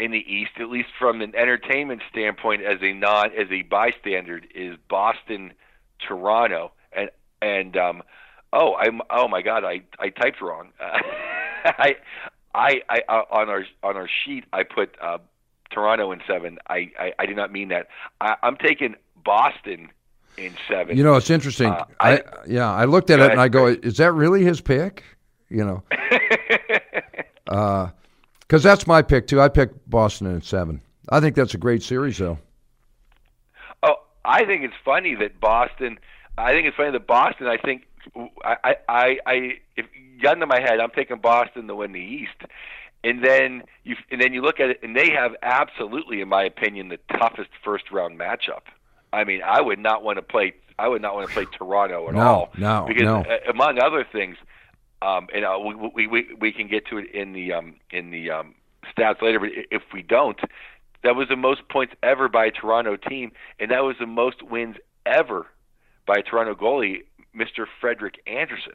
[0.00, 4.40] in the East, at least from an entertainment standpoint, as a non as a bystander,
[4.56, 5.52] is Boston,
[6.00, 8.02] Toronto, and and um,
[8.52, 10.70] oh, I'm oh my God, I I typed wrong.
[10.80, 11.94] I
[12.56, 15.18] I I uh, on our on our sheet I put uh,
[15.70, 16.58] Toronto in seven.
[16.68, 17.88] I, I I did not mean that.
[18.20, 19.88] I, I'm taking Boston
[20.36, 20.96] in seven.
[20.96, 21.70] You know, it's interesting.
[21.70, 24.60] Uh, I, I- yeah, I looked at it and I go, "Is that really his
[24.60, 25.04] pick?"
[25.48, 25.82] You know,
[28.40, 29.40] because that's my pick too.
[29.40, 30.80] I picked Boston in seven.
[31.08, 32.38] I think that's a great series, though.
[33.82, 35.98] Oh, I think it's funny that Boston.
[36.38, 37.46] I think it's funny that Boston.
[37.46, 37.85] I think
[38.44, 39.86] I I I if
[40.22, 42.42] gun to my head, I'm taking Boston to win the East,
[43.04, 46.44] and then you and then you look at it, and they have absolutely, in my
[46.44, 48.62] opinion, the toughest first round matchup.
[49.12, 50.54] I mean, I would not want to play.
[50.78, 52.52] I would not want to play Toronto at No, all.
[52.58, 53.20] no, because no.
[53.22, 54.36] uh, among other things,
[55.00, 58.10] um, and uh, we, we we we can get to it in the um, in
[58.10, 58.54] the um,
[58.96, 59.40] stats later.
[59.40, 60.38] But if we don't,
[61.02, 64.42] that was the most points ever by a Toronto team, and that was the most
[64.42, 65.46] wins ever
[66.06, 67.02] by a Toronto goalie,
[67.36, 67.66] Mr.
[67.80, 68.74] Frederik Andersen.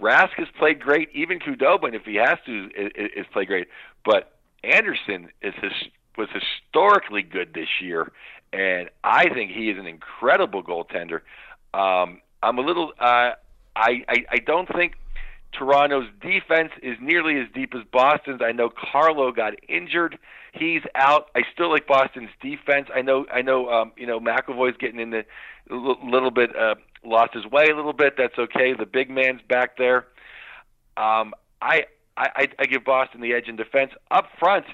[0.00, 1.10] Rask has played great.
[1.14, 3.68] Even Khudobin, if he has to, is, played great.
[4.04, 5.72] But Anderson is his,
[6.16, 8.10] was historically good this year,
[8.52, 11.20] and I think he is an incredible goaltender.
[11.72, 12.92] Um, I'm a little.
[12.98, 13.32] Uh,
[13.74, 14.94] I, I I don't think
[15.52, 18.40] Toronto's defense is nearly as deep as Boston's.
[18.44, 20.18] I know Carlo got injured;
[20.52, 21.30] he's out.
[21.34, 22.88] I still like Boston's defense.
[22.94, 25.24] I know I know um, you know McAvoy's getting in the
[25.70, 28.14] little bit uh, lost his way a little bit.
[28.16, 28.74] That's okay.
[28.74, 30.06] The big man's back there.
[30.96, 31.84] Um, I,
[32.16, 34.66] I I give Boston the edge in defense up front.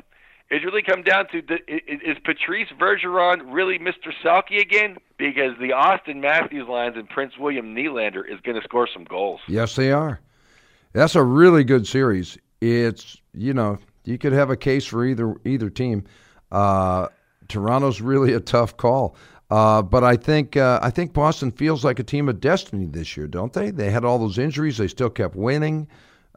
[0.50, 1.38] It really come down to
[1.68, 4.12] is Patrice Bergeron really Mr.
[4.24, 4.96] Selke again?
[5.18, 9.40] Because the Auston Matthews lines and Prince William Nylander is going to score some goals.
[9.46, 10.20] Yes, they are.
[10.94, 12.38] That's a really good series.
[12.60, 16.04] It's you know you could have a case for either either team.
[16.50, 17.08] Uh,
[17.48, 19.16] Toronto's really a tough call,
[19.50, 23.16] uh, but I think uh, I think Boston feels like a team of destiny this
[23.16, 23.70] year, don't they?
[23.70, 25.88] They had all those injuries, they still kept winning.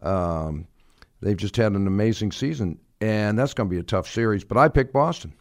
[0.02, 0.68] Um,
[1.22, 4.44] they've just had an amazing season, and that's going to be a tough series.
[4.44, 5.34] But I picked Boston.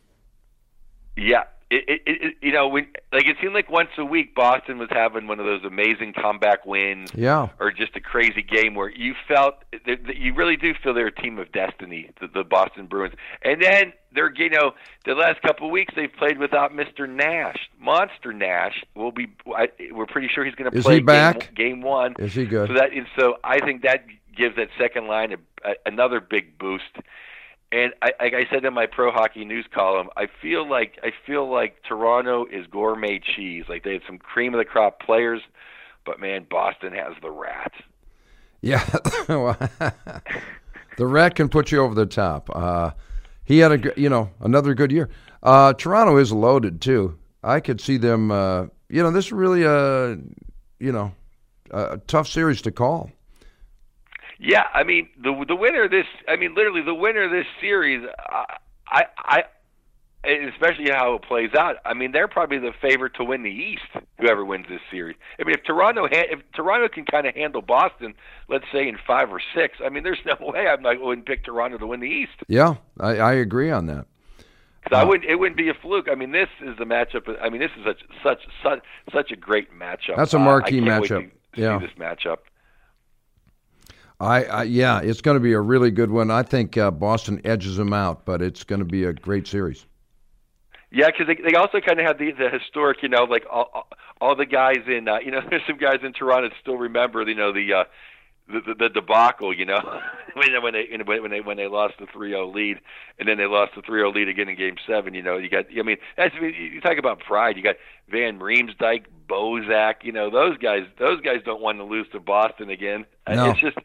[1.17, 4.79] Yeah, it, it, it, you know, when like it seemed like once a week Boston
[4.79, 8.91] was having one of those amazing comeback wins, yeah, or just a crazy game where
[8.91, 9.55] you felt
[9.87, 13.15] that, you really do feel they're a team of destiny, the, the Boston Bruins.
[13.43, 14.73] And then they're, you know,
[15.05, 17.09] the last couple of weeks they've played without Mr.
[17.09, 18.83] Nash, Monster Nash.
[18.97, 21.55] Will be, I, we're pretty sure he's going to play he back?
[21.55, 22.17] Game, game one.
[22.19, 22.69] Is he good?
[22.69, 24.07] So that, and so I think that
[24.37, 26.97] gives that second line a, a, another big boost.
[27.73, 31.49] And I, I said in my pro hockey news column, I feel like I feel
[31.49, 33.65] like Toronto is gourmet cheese.
[33.69, 35.41] Like they have some cream of the crop players,
[36.05, 37.73] but man, Boston has the rat.
[38.61, 38.85] Yeah,
[39.29, 42.51] the rat can put you over the top.
[42.53, 42.91] Uh,
[43.45, 45.09] he had a you know another good year.
[45.41, 47.19] Uh, Toronto is loaded too.
[47.43, 48.33] I could see them.
[48.33, 50.19] Uh, you know, this is really a
[50.81, 51.13] you know
[51.71, 53.13] a tough series to call.
[54.41, 56.07] Yeah, I mean the the winner of this.
[56.27, 58.07] I mean, literally the winner of this series.
[58.19, 58.57] I,
[58.89, 59.45] I, I
[60.25, 61.77] especially how it plays out.
[61.85, 63.83] I mean, they're probably the favorite to win the East.
[64.19, 65.17] Whoever wins this series.
[65.39, 68.15] I mean, if Toronto ha- if Toronto can kind of handle Boston,
[68.49, 69.79] let's say in five or six.
[69.85, 72.33] I mean, there's no way I'm not going to pick Toronto to win the East.
[72.49, 74.07] Yeah, I, I agree on that.
[74.83, 76.09] Because uh, I wouldn't, it wouldn't be a fluke.
[76.11, 77.29] I mean, this is the matchup.
[77.43, 78.81] I mean, this is such such such
[79.13, 80.17] such a great matchup.
[80.17, 81.31] That's a marquee uh, matchup.
[81.55, 82.39] yeah, this matchup.
[84.21, 86.31] I, I, yeah, it's going to be a really good one.
[86.31, 89.87] I think uh, Boston edges them out, but it's going to be a great series.
[90.93, 93.89] Yeah, because they, they also kind of have the, the historic, you know, like all,
[94.21, 97.23] all the guys in, uh, you know, there's some guys in Toronto that still remember,
[97.23, 97.85] you know, the uh,
[98.53, 99.81] the, the, the debacle, you know,
[100.35, 102.81] when when they when they when they lost the 3-0 lead,
[103.19, 105.15] and then they lost the 3-0 lead again in Game Seven.
[105.15, 107.57] You know, you got, I mean, that's you talk about pride.
[107.57, 107.77] You got
[108.11, 110.85] Van Riemsdyk, Bozak, you know, those guys.
[110.99, 113.07] Those guys don't want to lose to Boston again.
[113.29, 113.51] No.
[113.51, 113.79] It's just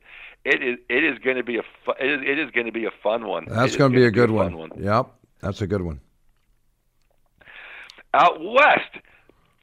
[0.45, 2.71] it is it is going to be a fu- it is, it is going to
[2.71, 3.45] be a fun one.
[3.49, 4.57] That's going to be a good one.
[4.57, 4.71] one.
[4.77, 5.07] Yep,
[5.41, 5.99] that's a good one.
[8.13, 9.03] Out west,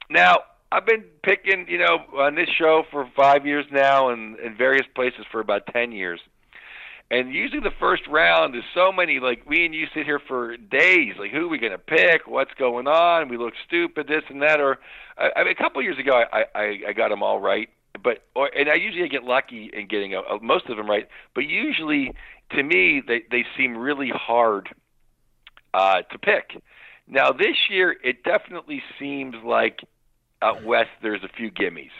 [0.09, 0.39] now
[0.71, 4.85] I've been picking, you know, on this show for five years now, and in various
[4.93, 6.19] places for about ten years.
[7.11, 10.57] And usually the first round is so many like we and you sit here for
[10.57, 14.23] days, like who are we going to pick, what's going on, we look stupid, this
[14.29, 14.59] and that.
[14.59, 14.79] Or
[15.17, 17.69] I, I mean, a couple of years ago, I, I I got them all right,
[18.03, 21.07] but or and I usually get lucky in getting a, a, most of them right.
[21.33, 22.13] But usually,
[22.51, 24.69] to me, they they seem really hard
[25.73, 26.61] uh, to pick.
[27.07, 29.79] Now this year, it definitely seems like
[30.41, 31.91] out west there's a few gimmies.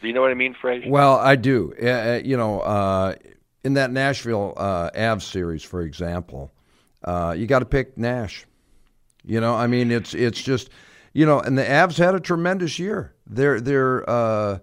[0.00, 0.88] Do you know what I mean, Fraser?
[0.88, 1.72] Well, I do.
[1.82, 3.14] Uh, you know, uh,
[3.64, 6.52] in that Nashville uh, Avs series, for example,
[7.02, 8.46] uh, you got to pick Nash.
[9.24, 10.68] You know, I mean, it's it's just,
[11.14, 13.14] you know, and the Avs had a tremendous year.
[13.26, 14.58] Their their uh,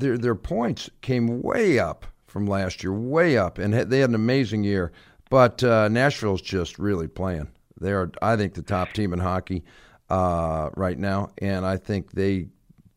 [0.00, 4.14] their their points came way up from last year, way up, and they had an
[4.14, 4.92] amazing year.
[5.30, 7.48] But uh, Nashville's just really playing.
[7.80, 9.64] They are, I think, the top team in hockey
[10.10, 12.48] uh, right now, and I think they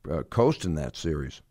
[0.10, 1.41] uh, coast in that series.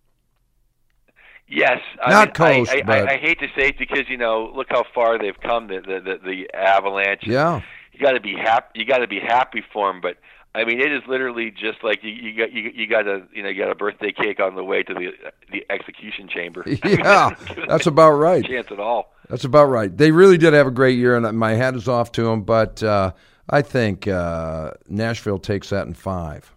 [1.48, 4.08] Yes, I not mean, coast, I, I, but I, I hate to say it because
[4.08, 5.68] you know, look how far they've come.
[5.68, 7.22] The the the, the Avalanche.
[7.24, 8.80] Yeah, you got to be happy.
[8.80, 10.16] You got to be happy for them, but.
[10.56, 13.42] I mean, it is literally just like you, you got you, you got a you
[13.42, 15.12] know you got a birthday cake on the way to the
[15.52, 16.64] the execution chamber.
[16.86, 17.34] Yeah,
[17.68, 18.42] that's about right.
[18.46, 19.12] Chance at all.
[19.28, 19.94] That's about right.
[19.94, 22.42] They really did have a great year, and my hat is off to them.
[22.42, 23.12] But uh,
[23.50, 26.54] I think uh, Nashville takes that in five.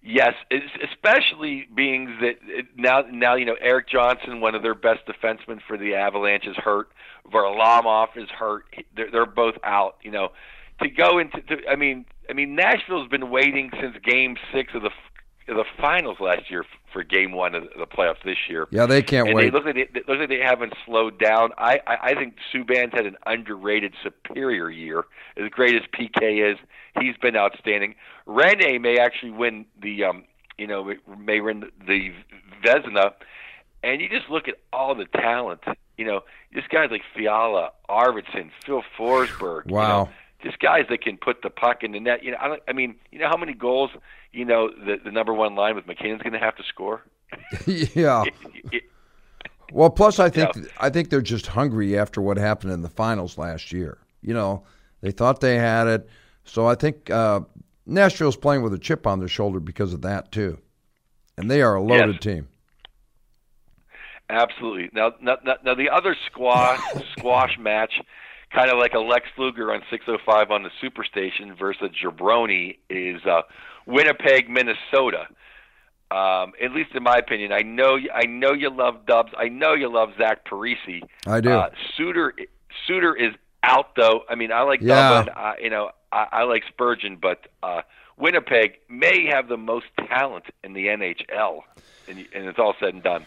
[0.00, 0.32] Yes,
[0.90, 2.36] especially being that
[2.76, 6.56] now now you know Erik Johnson, one of their best defensemen for the Avalanche, is
[6.56, 6.88] hurt.
[7.30, 8.64] Varlamov is hurt.
[8.96, 9.96] They're, they're both out.
[10.02, 10.30] You know,
[10.82, 14.82] to go into, to, I mean, I mean Nashville's been waiting since Game Six of
[14.82, 14.90] the
[15.48, 18.68] the finals last year for Game One of the playoffs this year.
[18.70, 19.44] Yeah, they can't and wait.
[19.44, 21.50] They look like they, they look like they haven't slowed down.
[21.56, 25.04] I, I I think Subban's had an underrated, superior year.
[25.36, 26.58] As great as PK is,
[27.00, 27.94] he's been outstanding.
[28.26, 30.24] Rinne may actually win the um
[30.58, 32.12] you know may win the
[32.62, 33.12] Vezina,
[33.82, 35.60] and you just look at all the talent.
[35.96, 36.20] You know,
[36.52, 39.66] just guys like Fiala, Arvidsson, Phil Forsberg.
[39.66, 39.80] Wow.
[39.80, 40.10] You know,
[40.42, 42.22] just guys that can put the puck in the net.
[42.22, 43.90] You know, I, I mean, you know how many goals
[44.32, 47.02] you know the the number one line with MacKinnon's going to have to score.
[47.66, 48.24] yeah.
[48.24, 48.34] It,
[48.72, 48.82] it,
[49.72, 52.82] well, plus I think you know, I think they're just hungry after what happened in
[52.82, 53.98] the finals last year.
[54.22, 54.64] You know,
[55.00, 56.08] they thought they had it,
[56.44, 57.40] so I think uh,
[57.86, 60.58] Nashville's playing with a chip on their shoulder because of that too,
[61.36, 62.22] and they are a loaded yes.
[62.22, 62.48] team.
[64.30, 64.90] Absolutely.
[64.92, 66.80] Now, now, now the other squash
[67.18, 68.00] squash match
[68.52, 73.42] kind of like a Lex Luger on 605 on the Superstation versus Jabroni is uh,
[73.86, 75.26] Winnipeg, Minnesota.
[76.10, 79.32] Um, at least in my opinion, I know I know you love Dubs.
[79.36, 81.02] I know you love Zach Parise.
[81.26, 81.50] I do.
[81.50, 82.32] Uh, Suter
[82.86, 84.22] Suter is out though.
[84.28, 85.24] I mean, I like yeah.
[85.24, 85.36] Dubnyk.
[85.36, 87.82] Uh, you know, I, I like Spurgeon, but uh,
[88.16, 91.60] Winnipeg may have the most talent in the NHL,
[92.08, 93.24] and, and it's all said and done.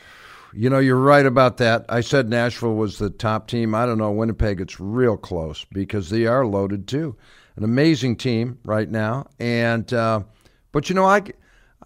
[0.53, 1.85] You know, you're right about that.
[1.87, 3.73] I said Nashville was the top team.
[3.73, 4.11] I don't know.
[4.11, 7.15] Winnipeg, it's real close because they are loaded too.
[7.55, 10.23] An amazing team right now, and uh,
[10.71, 11.23] but you know, I,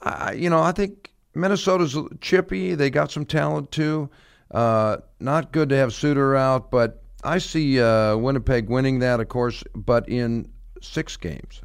[0.02, 2.76] I, you know, I think Minnesota's chippy.
[2.76, 4.10] They got some talent too.
[4.52, 9.28] Uh, not good to have Suter out, but I see uh, Winnipeg winning that, of
[9.28, 10.50] course, but in
[10.82, 11.62] six games.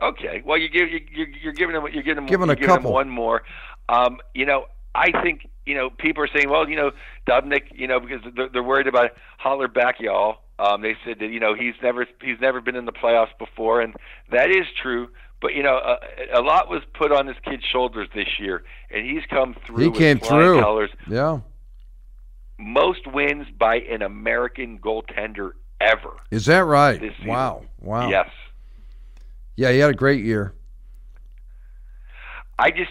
[0.00, 1.00] Okay, well, you give you,
[1.42, 3.42] you're giving them you're giving them giving you're a giving couple them one more.
[3.88, 4.66] Um, you know,
[4.98, 6.90] I think you know people are saying, well, you know,
[7.28, 10.38] Dubnyk, you know, because they're, they're worried about Hellebuyck, y'all.
[10.58, 13.80] Um, they said that you know he's never he's never been in the playoffs before,
[13.80, 13.94] and
[14.32, 15.08] that is true.
[15.40, 19.06] But you know, a, a lot was put on this kid's shoulders this year, and
[19.06, 19.78] he's come through.
[19.78, 20.60] He with came through.
[20.60, 20.90] Colors.
[21.08, 21.40] Yeah.
[22.58, 26.16] Most wins by an American goaltender ever.
[26.32, 27.00] Is that right?
[27.24, 27.62] Wow.
[27.80, 28.08] Wow.
[28.08, 28.28] Yes.
[29.54, 30.54] Yeah, he had a great year.
[32.58, 32.90] I just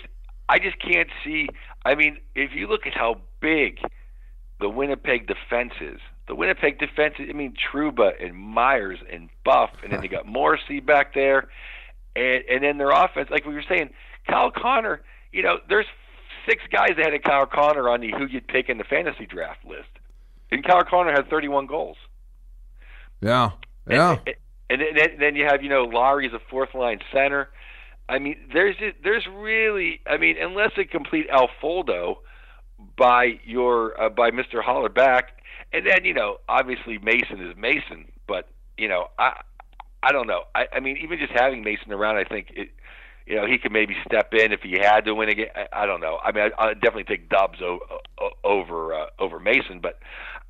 [0.49, 1.49] I just can't see.
[1.87, 3.79] I mean, if you look at how big
[4.59, 7.15] the Winnipeg defense is, the Winnipeg defense.
[7.17, 11.47] I mean, Trouba and Myers and Buff, and then they got Morrissey back there,
[12.15, 13.91] and and then their offense, like we were saying,
[14.29, 15.01] Kyle Connor.
[15.31, 15.85] You know, there's
[16.45, 19.63] six guys ahead of Kyle Connor on the who you'd pick in the fantasy draft
[19.65, 19.89] list,
[20.51, 21.97] and Kyle Connor had 31 goals.
[23.21, 23.51] Yeah.
[23.89, 24.17] Yeah.
[24.69, 27.49] And, and then, then you have you know Lowry a fourth line center.
[28.09, 32.17] I mean, there's there's really I mean, unless a complete Alfoldo
[32.97, 34.63] by your uh, by Mr.
[34.63, 35.23] Hellebuyck,
[35.73, 39.41] and then you know obviously Mason is Mason, but you know I
[40.03, 40.43] I don't know.
[40.55, 42.69] I, I mean, even just having Mason around, I think it.
[43.25, 45.47] You know, he could maybe step in if he had to win again.
[45.53, 46.17] I, I don't know.
[46.23, 47.79] I mean, I, I'd definitely take Dubs o-
[48.21, 49.99] o- over uh, over Mason, but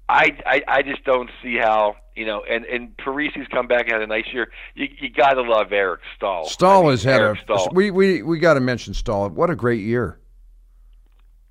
[0.09, 2.43] I, I I just don't see how you know.
[2.49, 4.49] And and Parise's come back and had a nice year.
[4.73, 6.45] You you got to love Eric Staal.
[6.47, 7.43] Staal I mean, has had Eric a.
[7.43, 7.69] Staal.
[7.73, 9.29] We we we got to mention Staal.
[9.29, 10.19] What a great year.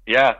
[0.07, 0.35] Yeah,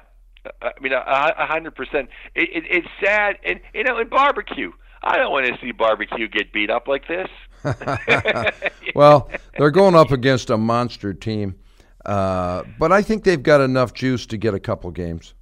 [0.63, 2.09] I mean a, hundred percent.
[2.35, 6.29] It, it, it's sad, and you know, in barbecue, I don't want to see barbecue
[6.29, 7.29] get beat up like this.
[8.95, 11.57] well, they're going up against a monster team,
[12.07, 15.35] uh, but I think they've got enough juice to get a couple games.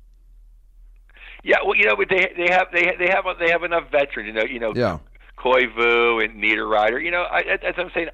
[1.45, 4.27] Yeah, well, you know, but they they have they they have they have enough veterans.
[4.27, 4.99] You know, you know, Yeah.
[5.39, 7.03] Koivu and Niederreiter.
[7.03, 8.09] You know, I, as I'm saying,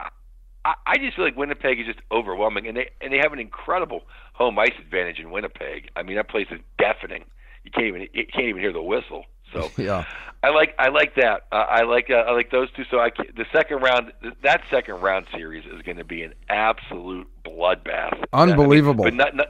[0.64, 3.38] I, I just feel like Winnipeg is just overwhelming, and they and they have an
[3.38, 5.90] incredible home ice advantage in Winnipeg.
[5.94, 7.24] I mean, that place is deafening.
[7.64, 9.24] You can't even you can't even hear the whistle.
[9.52, 10.04] So Yeah.
[10.42, 11.46] I like I like that.
[11.52, 12.84] Uh, I like uh, I like those two.
[12.90, 14.12] So I the second round
[14.42, 18.24] that second round series is going to be an absolute bloodbath.
[18.32, 19.04] Unbelievable.
[19.06, 19.48] I mean, but not, not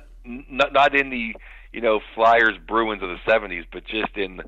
[0.50, 1.34] not not in the
[1.72, 4.42] you know Flyers Bruins of the '70s, but just in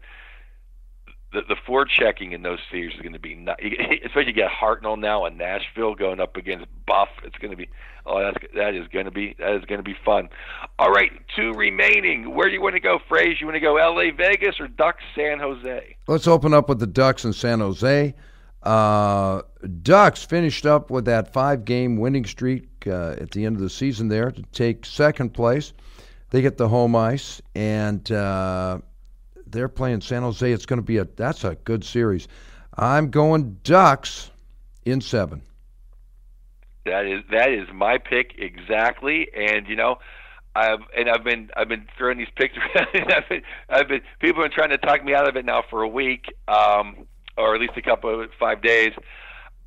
[1.32, 3.58] the the forechecking in those series is going to be not,
[4.04, 7.08] especially you get Hartnell now in Nashville going up against Buff.
[7.24, 7.68] It's going to be
[8.06, 10.28] oh that's that is going to be that is going to be fun.
[10.78, 12.34] All right, two remaining.
[12.34, 13.40] Where do you want to go, Fraze?
[13.40, 14.10] You want to go L.A.
[14.10, 15.96] Vegas or Ducks San Jose?
[16.06, 18.14] Let's open up with the Ducks in San Jose.
[18.62, 19.42] Uh,
[19.82, 23.70] Ducks finished up with that five game winning streak uh, at the end of the
[23.70, 25.72] season there to take second place.
[26.32, 28.78] They get the home ice, and uh,
[29.48, 30.50] they're playing San Jose.
[30.50, 32.26] It's going to be a that's a good series.
[32.74, 34.30] I'm going Ducks
[34.86, 35.42] in seven.
[36.86, 39.98] That is that is my pick exactly, and you know,
[40.56, 42.88] I've and I've been I've been throwing these picks around.
[43.12, 45.62] I've been, I've been people have been trying to talk me out of it now
[45.68, 48.92] for a week, um, or at least a couple of five days.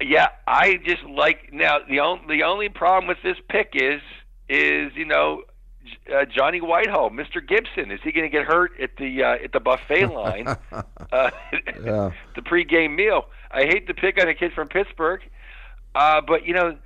[0.02, 4.02] Yeah, I just like now the only the only problem with this pick is
[4.50, 5.44] is you know
[6.14, 7.46] uh, Johnny Whitehall, Mr.
[7.46, 7.92] Gibson.
[7.92, 11.32] Is he going to get hurt at the uh, at the buffet line, uh,
[11.84, 12.12] Yeah.
[12.36, 13.26] the pregame meal?
[13.52, 15.22] I hate to pick on a kid from Pittsburgh,
[15.96, 16.78] uh, but you know,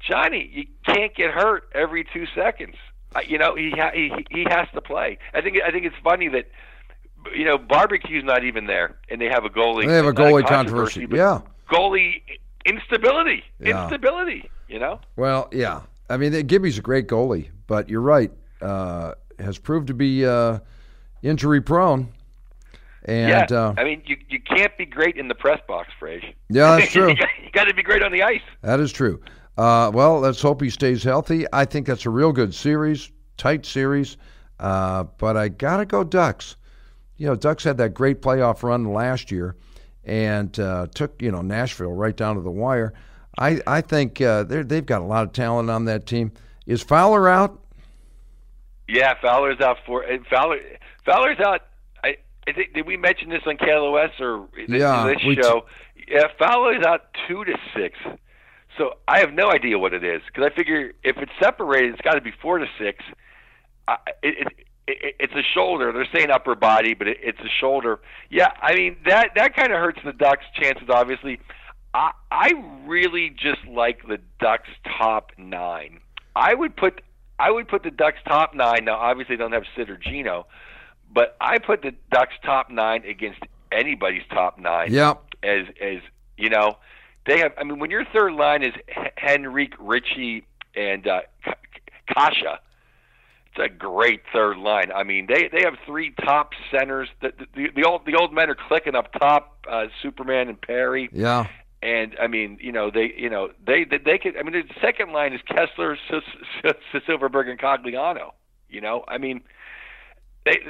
[0.00, 2.74] Johnny, you can't get hurt every two seconds.
[3.14, 5.18] Uh, you know, he ha- he he has to play.
[5.34, 6.48] I think I think it's funny that
[7.34, 9.86] you know barbecue's not even there, and they have a goalie.
[9.86, 11.06] They have a goalie controversy.
[11.06, 11.40] but Yeah.
[11.70, 12.22] goalie
[12.66, 13.42] instability.
[13.60, 13.84] Yeah.
[13.84, 14.50] Instability.
[14.68, 15.00] You know.
[15.16, 15.82] Well, yeah.
[16.08, 18.30] I mean, Gibby's a great goalie, but you're right.
[18.62, 20.58] Uh, has proved to be uh,
[21.22, 22.08] injury prone.
[23.04, 26.34] And yeah, uh, I mean, you you can't be great in the press box, Frage.
[26.48, 27.10] Yeah, that's true.
[27.10, 28.42] you got to be great on the ice.
[28.62, 29.20] that is true.
[29.58, 31.44] Uh, well, let's hope he stays healthy.
[31.52, 34.16] I think that's a real good series, tight series.
[34.60, 36.56] Uh, but I gotta go Ducks.
[37.16, 39.56] You know, Ducks had that great playoff run last year,
[40.04, 42.94] and uh, took you know Nashville right down to the wire.
[43.36, 46.32] I I think uh, they're, they've got a lot of talent on that team.
[46.66, 47.61] Is Fowler out?
[48.92, 50.58] Yeah, Fowler's out for uh, Fowler.
[51.06, 51.62] Fowler's out.
[52.04, 52.16] I,
[52.46, 55.64] I think did we mention this on KLOS or this, Yeah, this we t- show?
[56.06, 57.98] Yeah, is out two to six.
[58.76, 62.02] So I have no idea what it is because I figure if it's separated, it's
[62.02, 63.02] got to be four to six.
[63.88, 64.46] I, it, it,
[64.86, 65.90] it, it's a shoulder.
[65.92, 67.98] They're saying upper body, but it, it's a shoulder.
[68.28, 70.90] Yeah, I mean that that kind of hurts the Ducks' chances.
[70.90, 71.40] Obviously,
[71.94, 72.52] I I
[72.84, 74.68] really just like the Ducks'
[74.98, 76.00] top nine.
[76.36, 77.00] I would put
[77.42, 78.84] I would put the Ducks' top nine.
[78.84, 80.46] Now, obviously, they don't have Sid or Gino,
[81.12, 83.40] but I put the Ducks' top nine against
[83.72, 84.92] anybody's top nine.
[84.92, 85.14] Yeah.
[85.42, 85.98] As as
[86.36, 86.76] you know,
[87.26, 87.52] they have.
[87.58, 88.72] I mean, when your third line is
[89.20, 91.22] Henrique, Ritchie, and uh,
[92.06, 92.58] Kase,
[93.50, 94.92] it's a great third line.
[94.94, 97.08] I mean, they they have three top centers.
[97.22, 99.66] The the, the old the old men are clicking up top.
[99.68, 101.08] Uh, Superman and Perry.
[101.12, 101.48] Yeah.
[101.82, 104.36] And I mean, you know, they, you know, they, they, they could.
[104.36, 105.96] I mean, the second line is Kesler,
[106.94, 108.30] Silfverberg, and Cogliano.
[108.68, 109.42] You know, I mean,
[110.44, 110.60] they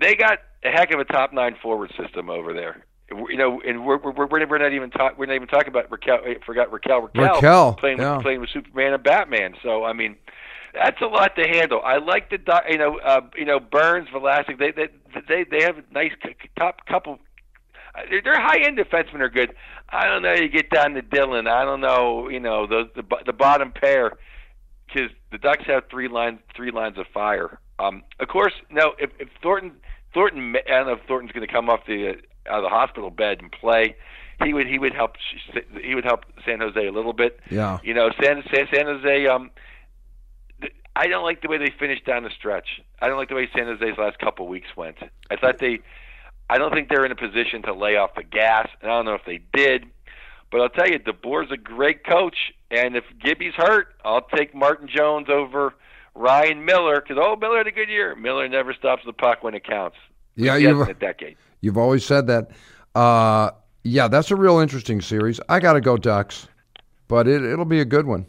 [0.00, 2.84] they got a heck of a top nine forward system over there.
[3.10, 6.44] You know, and we're we're we're, not even talk, we're not even talking about Rakell.
[6.44, 7.10] Forgot Rakell.
[7.10, 8.16] Rakell, Rakell playing yeah.
[8.16, 9.54] with, playing with Superman and Batman.
[9.64, 10.14] So I mean,
[10.72, 11.80] that's a lot to handle.
[11.84, 14.58] I like the you know uh, you know Burns, Vlasic.
[14.58, 14.88] They they
[15.28, 16.12] they they have a nice
[16.56, 17.18] top couple.
[18.00, 19.54] Uh, their high end defensemen are good.
[19.88, 20.32] I don't know.
[20.32, 21.46] You get down to Dillon.
[21.46, 22.28] I don't know.
[22.28, 24.12] You know the the, the bottom pair
[24.86, 27.58] because the Ducks have three lines three lines of fire.
[27.78, 28.94] Um, of course, no.
[28.98, 29.72] If, if Thornton
[30.12, 32.12] Thornton, I don't know if Thornton's going to come off the uh,
[32.50, 33.96] out of the hospital bed and play.
[34.44, 35.16] He would he would help
[35.82, 37.40] he would help San Jose a little bit.
[37.50, 37.78] Yeah.
[37.82, 39.26] You know, San San, San Jose.
[39.26, 39.50] Um,
[40.96, 42.82] I don't like the way they finished down the stretch.
[43.00, 44.96] I don't like the way San Jose's last couple weeks went.
[45.30, 45.80] I thought they.
[46.50, 48.68] I don't think they're in a position to lay off the gas.
[48.82, 49.86] And I don't know if they did.
[50.50, 52.36] But I'll tell you, DeBoer's a great coach,
[52.72, 55.74] and if Gibby's hurt, I'll take Martin Jones over
[56.16, 58.16] Ryan Miller because oh, Miller had a good year.
[58.16, 59.96] Miller never stops the puck when it counts.
[60.34, 61.36] Yeah, you've a decade.
[61.60, 62.50] You've always said that.
[62.96, 63.52] Uh,
[63.84, 65.40] yeah, that's a real interesting series.
[65.48, 66.48] I got to go Ducks,
[67.06, 68.26] but it, it'll be a good one.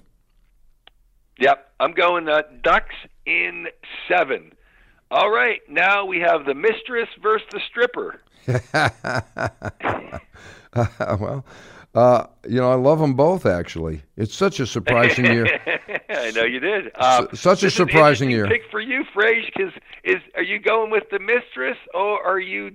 [1.39, 2.93] Yep, I'm going uh, Ducks
[3.25, 3.67] in
[4.07, 4.53] seven.
[5.11, 8.21] All right, now we have the mistress versus the stripper.
[11.19, 11.45] well,
[11.93, 13.45] uh, you know, I love them both.
[13.45, 15.59] Actually, it's such a surprising year.
[16.09, 16.91] I know you did.
[16.95, 18.47] Uh, S- such a surprising year.
[18.47, 19.73] Pick for you, Frage, because
[20.05, 22.71] is are you going with the mistress or are you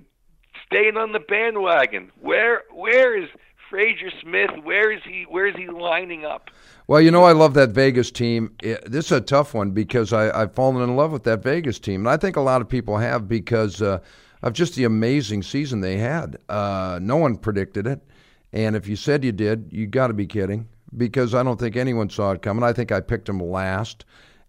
[0.67, 2.11] staying on the bandwagon?
[2.21, 3.29] Where where is
[3.69, 4.51] Fraser Smith?
[4.63, 5.23] Where is he?
[5.23, 6.49] Where is he lining up?
[6.87, 8.55] Well, you know, I love that Vegas team.
[8.63, 11.79] It, this is a tough one because I, I've fallen in love with that Vegas
[11.79, 13.99] team, and I think a lot of people have because uh,
[14.41, 16.37] of just the amazing season they had.
[16.47, 18.01] Uh, no one predicted it.
[18.53, 21.75] And if you said you did, you got to be kidding because I don't think
[21.75, 22.63] anyone saw it coming.
[22.63, 24.05] I think I picked them last,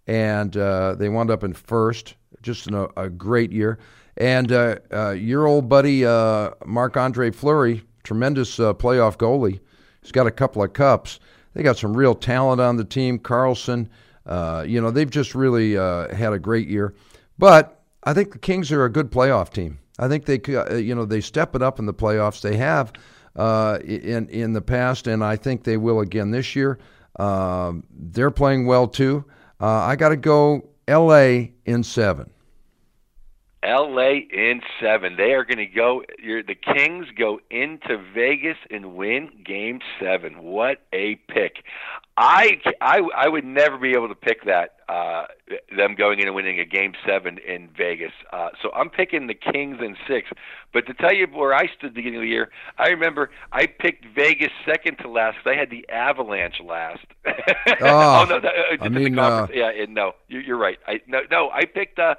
[0.06, 2.14] and uh, they wound up in first.
[2.42, 3.78] Just a, a great year.
[4.16, 9.60] And uh, uh, your old buddy uh, Marc Andre Fleury, tremendous uh, playoff goalie,
[10.00, 11.20] he's got a couple of cups.
[11.52, 13.18] They got some real talent on the team.
[13.18, 13.88] Karlsson,
[14.24, 16.94] uh, you know, they've just really had a great year.
[17.38, 19.78] But I think the Kings are a good playoff team.
[19.98, 20.40] I think they,
[20.80, 22.40] you know, they step it up in the playoffs.
[22.40, 22.92] They have
[23.36, 26.78] uh, in in the past, and I think they will again this year.
[27.18, 29.24] Um, they're playing well too.
[29.60, 31.52] Uh, I got to go L.A.
[31.64, 32.30] in seven.
[33.62, 34.28] L.A.
[34.32, 35.16] in seven.
[35.16, 36.02] They are going to go.
[36.18, 40.42] the Kings go into Vegas and win Game Seven.
[40.42, 41.64] What a pick!
[42.20, 44.74] I, I, I would never be able to pick that.
[44.88, 45.26] Uh,
[45.76, 48.10] them going in and winning a game seven in Vegas.
[48.32, 50.28] Uh, so I'm picking the Kings in six.
[50.72, 53.30] But to tell you where I stood at the beginning of the year, I remember
[53.52, 57.06] I picked Vegas second to last because I had the Avalanche last.
[57.26, 57.32] Oh,
[57.82, 60.78] oh no, that, uh, I mean, uh, yeah, no, you're, you're right.
[60.88, 61.98] I no, no, I picked.
[61.98, 62.16] Uh,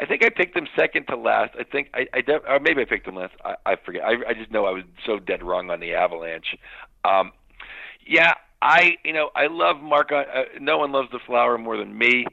[0.00, 1.54] I think I picked them second to last.
[1.58, 3.34] I think I, I def- or maybe I picked them last.
[3.44, 4.02] I, I forget.
[4.02, 6.56] I, I just know I was so dead wrong on the Avalanche.
[7.04, 7.32] Um,
[8.06, 8.32] yeah,
[8.62, 10.10] I you know I love Mark.
[10.10, 10.24] Uh,
[10.58, 12.24] no one loves the flower more than me.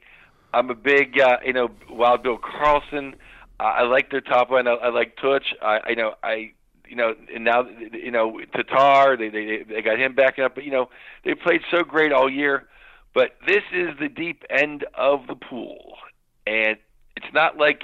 [0.54, 3.14] I'm a big uh, you know Wild Bill Karlsson.
[3.60, 4.66] Uh, I like their top line.
[4.66, 5.54] I, I like Tuch.
[5.60, 6.52] I, I know I
[6.88, 9.18] you know and now you know Tatar.
[9.18, 10.54] They they they got him backing up.
[10.54, 10.88] But you know
[11.22, 12.66] they played so great all year.
[13.14, 15.96] But this is the deep end of the pool,
[16.46, 16.78] and
[17.22, 17.82] it's not like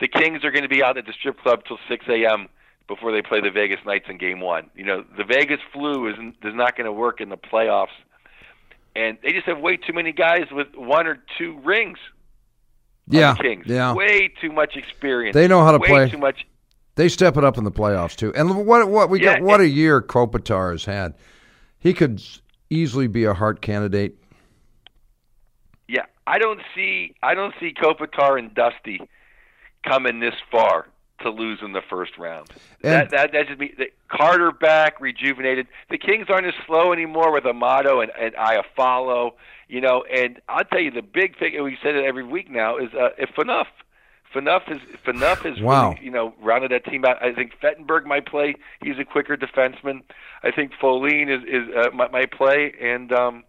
[0.00, 2.48] the Kings are going to be out at the strip club till 6 a.m
[2.88, 4.70] before they play the Vegas Knights in Game One.
[4.74, 7.94] You know, the Vegas flu is is not going to work in the playoffs,
[8.94, 11.98] and they just have way too many guys with one or two rings.
[13.08, 13.66] Yeah, Kings.
[13.66, 15.34] yeah, way too much experience.
[15.34, 16.10] They know how to way play.
[16.10, 16.46] Too much.
[16.94, 18.32] They step it up in the playoffs too.
[18.34, 19.42] And what what we yeah, got?
[19.42, 21.14] What a year Kopitar has had.
[21.78, 22.22] He could
[22.70, 24.18] easily be a Hart candidate.
[25.88, 29.00] Yeah, I don't see I don't see Kopitar and Dusty
[29.86, 30.86] coming this far
[31.20, 32.50] to lose in the first round.
[32.82, 35.66] And- that that that just be the, Carter back, rejuvenated.
[35.90, 39.32] The Kings aren't as slow anymore with Amadio and and Iafallo,
[39.68, 40.04] you know.
[40.12, 42.92] And I'll tell you the big thing, and we said it every week now, is
[42.94, 43.68] uh, if enough.
[44.34, 45.90] Phaneuf is Phaneuf is Wow.
[45.90, 47.22] really, you know rounded that team out.
[47.22, 48.54] I think Fantenberg might play.
[48.82, 50.00] He's a quicker defenseman.
[50.42, 53.44] I think Folin is is uh, might, might play, and um,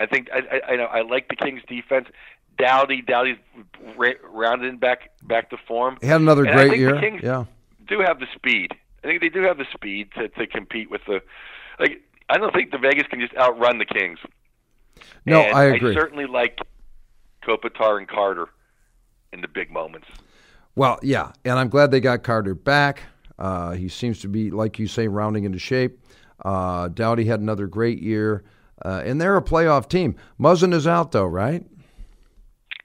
[0.00, 2.08] I think I, I I know I like the Kings defense.
[2.58, 3.38] Doughty Doughty's
[3.96, 5.98] ra- rounded back back to form.
[6.00, 6.94] He had another And great year.
[6.94, 7.44] The Kings yeah.
[7.88, 8.72] do have the speed.
[9.02, 11.22] I think they do have the speed to to compete with the
[11.78, 12.02] like.
[12.28, 14.18] I don't think the Vegas can just outrun the Kings.
[15.26, 15.90] No, And I agree.
[15.90, 16.58] I certainly like
[17.42, 18.48] Kopitar and Carter
[19.32, 20.06] in the big moments.
[20.76, 23.02] Well, yeah, and I'm glad they got Carter back.
[23.38, 25.98] Uh, he seems to be, like you say, rounding into shape.
[26.44, 28.44] Uh, Doughty had another great year,
[28.84, 30.16] uh, and they're a playoff team.
[30.38, 31.64] Muzzin is out though, right?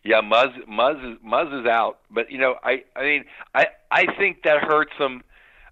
[0.05, 3.25] Yeah, Muzz Muzz Muzz is out, but you know, I I mean,
[3.55, 5.23] I I think that hurts them.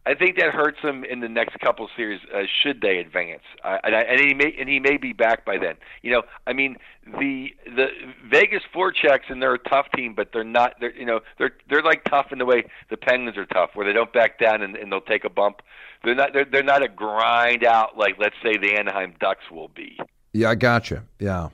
[0.06, 2.20] I think that hurts them in the next couple series.
[2.34, 5.46] Uh, should they advance, uh, and, I, and he may and he may be back
[5.46, 5.76] by then.
[6.02, 7.88] You know, I mean, the the
[8.28, 10.78] Vegas floor checks, and they're a tough team, but they're not.
[10.80, 13.86] They're you know they're they're like tough in the way the Penguins are tough, where
[13.86, 15.62] they don't back down and, and they'll take a bump.
[16.04, 19.70] They're not they're they're not a grind out like let's say the Anaheim Ducks will
[19.70, 20.00] be.
[20.34, 21.04] Yeah, I gotcha.
[21.20, 21.50] Yeah,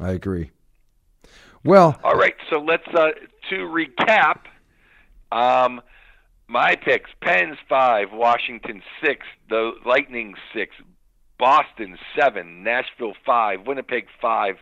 [0.00, 0.50] I agree.
[1.64, 3.08] Well, All right, so let's uh,
[3.50, 4.42] to recap.
[5.32, 5.80] Um,
[6.46, 10.76] my picks: Pens five, Washington six, the Lightning six,
[11.38, 14.56] Boston seven, Nashville five, Winnipeg five,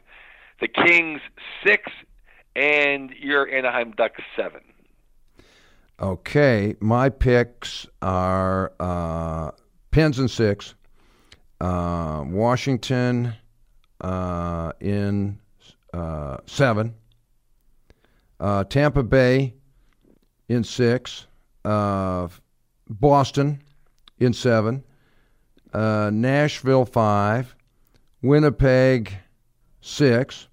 [0.63, 1.21] the Kings
[1.67, 1.93] six,
[2.57, 4.63] and your Anaheim Ducks seven.
[6.01, 9.51] okay, my picks are uh,
[9.91, 10.75] Pens and six,
[11.61, 13.35] uh, Washington
[14.01, 15.39] uh, in
[15.93, 16.95] uh, seven,
[18.41, 19.55] uh, Tampa Bay
[20.49, 21.27] in six,
[21.65, 22.29] uh,
[22.89, 23.63] Boston
[24.19, 24.83] in seven,
[25.73, 27.55] Nashville five,
[28.23, 29.13] Winnipeg
[29.81, 30.49] six,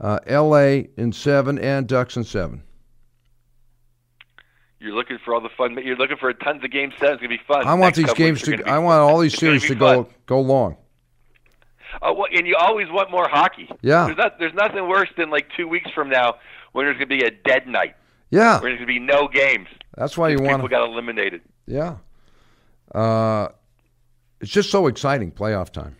[0.00, 0.88] L.A.
[0.96, 2.62] in seven, and Ducks in seven.
[4.80, 5.76] You're looking for all the fun.
[5.84, 7.12] You're looking for tons of game seven.
[7.14, 7.66] It's gonna be fun.
[7.66, 8.56] I want Next these games to.
[8.56, 10.14] be I want all these series to go fun.
[10.26, 10.76] go long.
[12.02, 13.68] Oh, well, and you always want more hockey.
[13.82, 14.06] Yeah.
[14.06, 14.38] There's not.
[14.38, 16.36] There's nothing worse than like two weeks from now
[16.72, 17.94] when there's gonna be a dead night.
[18.30, 19.66] Yeah, Where there's gonna be no games.
[19.96, 20.62] that's why you People want.
[20.62, 21.42] People got eliminated.
[21.66, 21.96] Yeah,
[22.94, 23.48] uh,
[24.40, 25.96] it's just so exciting playoff time.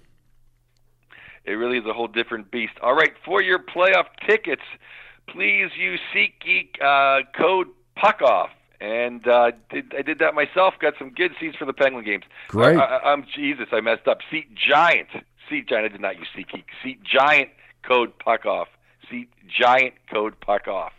[1.45, 2.75] It really is a whole different beast.
[2.83, 4.63] All right, for your playoff tickets,
[5.27, 7.67] please use SeatGeek uh, code
[7.99, 8.49] PuckOff.
[8.81, 10.75] And uh, did, I did that myself.
[10.81, 12.25] Got some good seats for the Penguin games.
[12.49, 12.79] Great.
[12.79, 13.69] I, I'm Jesus.
[13.73, 14.19] I messed up.
[14.31, 15.09] Seat Giant.
[15.49, 15.85] Seat Giant.
[15.85, 16.65] I did not use SeatGeek.
[16.83, 17.51] Seat Giant
[17.83, 18.67] code PuckOff.
[19.11, 20.91] Seat Giant code PuckOff.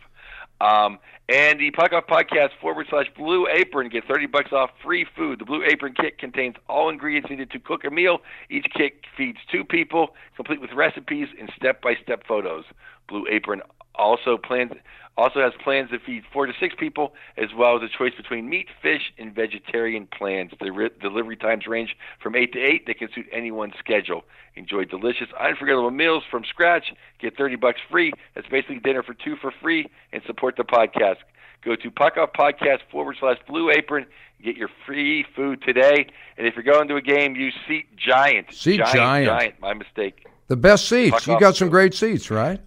[0.60, 5.06] Um, and the Puck Off Podcast forward slash Blue Apron get 30 bucks off free
[5.16, 5.40] food.
[5.40, 8.20] The Blue Apron kit contains all ingredients needed to cook a meal.
[8.50, 12.64] Each kit feeds two people, complete with recipes and step by step photos.
[13.08, 13.62] Blue Apron
[13.94, 14.72] also plans
[15.16, 18.48] also has plans to feed four to six people, as well as a choice between
[18.48, 20.52] meat, fish, and vegetarian plans.
[20.58, 22.86] The ri- delivery times range from eight to eight.
[22.86, 24.24] They can suit anyone's schedule.
[24.54, 26.92] Enjoy delicious, unforgettable meals from scratch.
[27.18, 28.12] Get thirty bucks free.
[28.34, 31.16] That's basically dinner for two for free, and support the podcast.
[31.64, 34.06] Go to Puck Off Podcast forward slash Blue Apron.
[34.42, 36.08] Get your free food today.
[36.36, 38.52] And if you're going to a game, use Seat Giant.
[38.52, 38.92] Seat Giant.
[38.92, 39.26] Giant.
[39.26, 39.60] Giant.
[39.60, 40.26] My mistake.
[40.48, 41.12] The best seats.
[41.12, 42.60] Puck You got some great seats, right?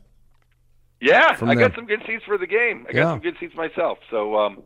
[1.06, 2.86] Yeah, I got some good seats for the game.
[2.90, 3.12] I got Yeah.
[3.12, 4.00] some good seats myself.
[4.10, 4.64] So um,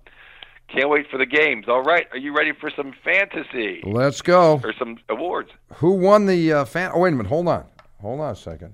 [0.74, 1.66] can't wait for the games.
[1.68, 4.62] All right, are you ready for some fantasy Let's go.
[4.64, 5.50] or some awards?
[5.76, 6.92] Who won the uh, fan?
[6.94, 7.30] Oh, wait a minute.
[7.30, 7.66] Hold on.
[8.02, 8.74] Hold on a second.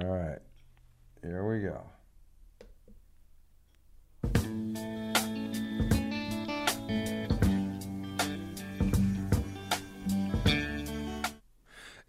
[0.00, 0.38] All right.
[1.22, 1.82] Here we go.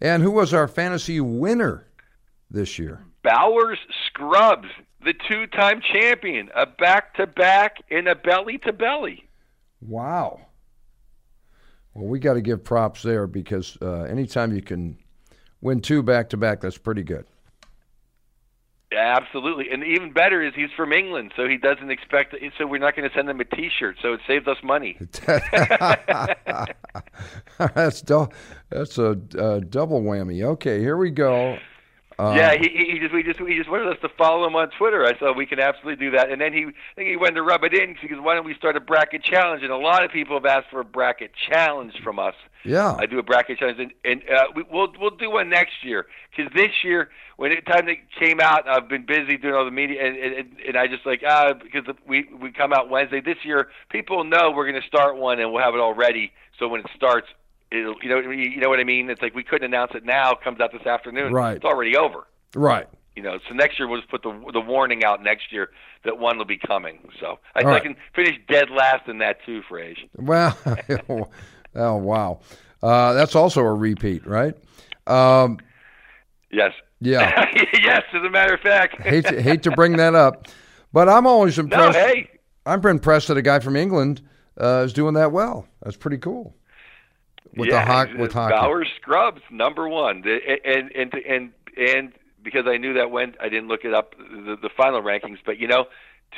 [0.00, 1.86] And who was our fantasy winner
[2.50, 3.00] this year?
[3.22, 3.78] Bowers
[4.14, 4.68] Scrubs,
[5.04, 9.28] the two-time champion, a back-to-back and a belly-to-belly.
[9.80, 10.40] Wow.
[11.94, 14.98] Well, we got to give props there because uh, anytime you can
[15.60, 17.24] win two back to back, that's pretty good.
[18.96, 22.32] Absolutely, and even better is he's from England, so he doesn't expect.
[22.56, 24.96] So we're not going to send him a T-shirt, so it saved us money.
[27.74, 28.28] that's du-
[28.70, 30.44] that's a uh, double whammy.
[30.44, 31.58] Okay, here we go.
[32.18, 35.04] Yeah, he, he just we just he just wanted us to follow him on Twitter.
[35.04, 37.42] I said we can absolutely do that, and then he I think he went to
[37.42, 39.62] rub it in because why don't we start a bracket challenge?
[39.62, 42.34] And a lot of people have asked for a bracket challenge from us.
[42.64, 45.82] Yeah, I do a bracket challenge, and, and uh, we, we'll we'll do one next
[45.82, 49.64] year because this year when the time it came out, I've been busy doing all
[49.64, 53.20] the media, and and, and I just like ah because we we come out Wednesday
[53.20, 53.68] this year.
[53.90, 56.32] People know we're going to start one, and we'll have it all ready.
[56.58, 57.26] So when it starts,
[57.74, 59.10] you know you know what I mean.
[59.10, 60.32] It's like we couldn't announce it now.
[60.32, 61.32] It comes out this afternoon.
[61.32, 61.56] Right.
[61.56, 62.26] It's already over.
[62.54, 62.88] right.
[63.16, 65.70] You know, so next year we'll just put the the warning out next year
[66.04, 66.98] that one will be coming.
[67.20, 67.80] So I, right.
[67.80, 69.98] can finish dead last in that too, Frage.
[70.16, 70.58] Well,
[71.76, 72.40] oh wow,
[72.82, 74.54] uh, that's also a repeat, right?
[75.06, 75.58] Um,
[76.50, 76.72] Yes.
[77.00, 77.50] yeah,
[77.82, 79.00] yes, as a matter of fact.
[79.02, 80.48] hate to, hate to bring that up,
[80.92, 81.96] but I'm always impressed.
[81.96, 82.30] no, hey.
[82.66, 84.22] I'm impressed that a guy from England
[84.60, 85.66] uh, is doing that well.
[85.82, 86.54] That's pretty cool.
[87.56, 88.52] With yeah, the hoc- with hockey.
[88.54, 90.24] Bauer Scrubs number one,
[90.64, 94.56] and and and and because I knew that when I didn't look it up the,
[94.60, 95.86] the final rankings, but you know,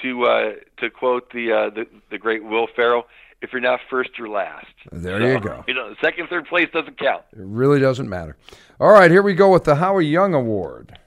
[0.03, 3.05] to uh, to quote the, uh, the the great Will Ferrell,
[3.41, 4.67] if you're not first, you're last.
[4.93, 5.65] There So, you go.
[5.67, 7.23] You know, second, third place doesn't count.
[7.33, 8.37] It really doesn't matter.
[8.79, 10.99] All right, here we go with the Howie Young Award.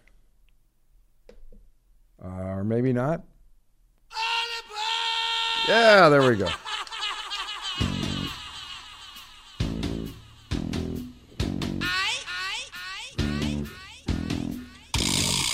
[2.23, 3.21] Uh, or maybe not.
[5.67, 6.47] Yeah, there we go.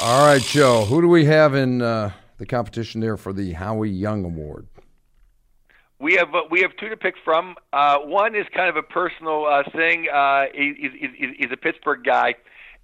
[0.06, 0.86] All right, Joe.
[0.86, 4.68] Who do we have in uh, the competition there for the Howie Young Award?
[5.98, 7.56] We have uh, we have two to pick from.
[7.74, 10.08] Uh, one is kind of a personal uh, thing.
[10.08, 12.36] Uh, he, he's, he's, he's a Pittsburgh guy,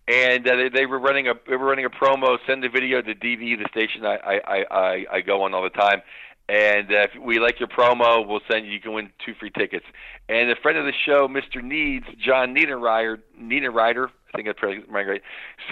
[0.08, 2.40] and uh, they, they were running a they were running a promo.
[2.48, 5.70] Send the video to DV, the station I I, I, I go on all the
[5.70, 6.02] time.
[6.50, 8.72] And uh, if we like your promo, we'll send you.
[8.72, 9.86] You can win two free tickets.
[10.28, 11.64] And a friend of the show, Mr.
[11.64, 15.22] Needs, John Niederreiter, Niederreiter, I think that's probably right,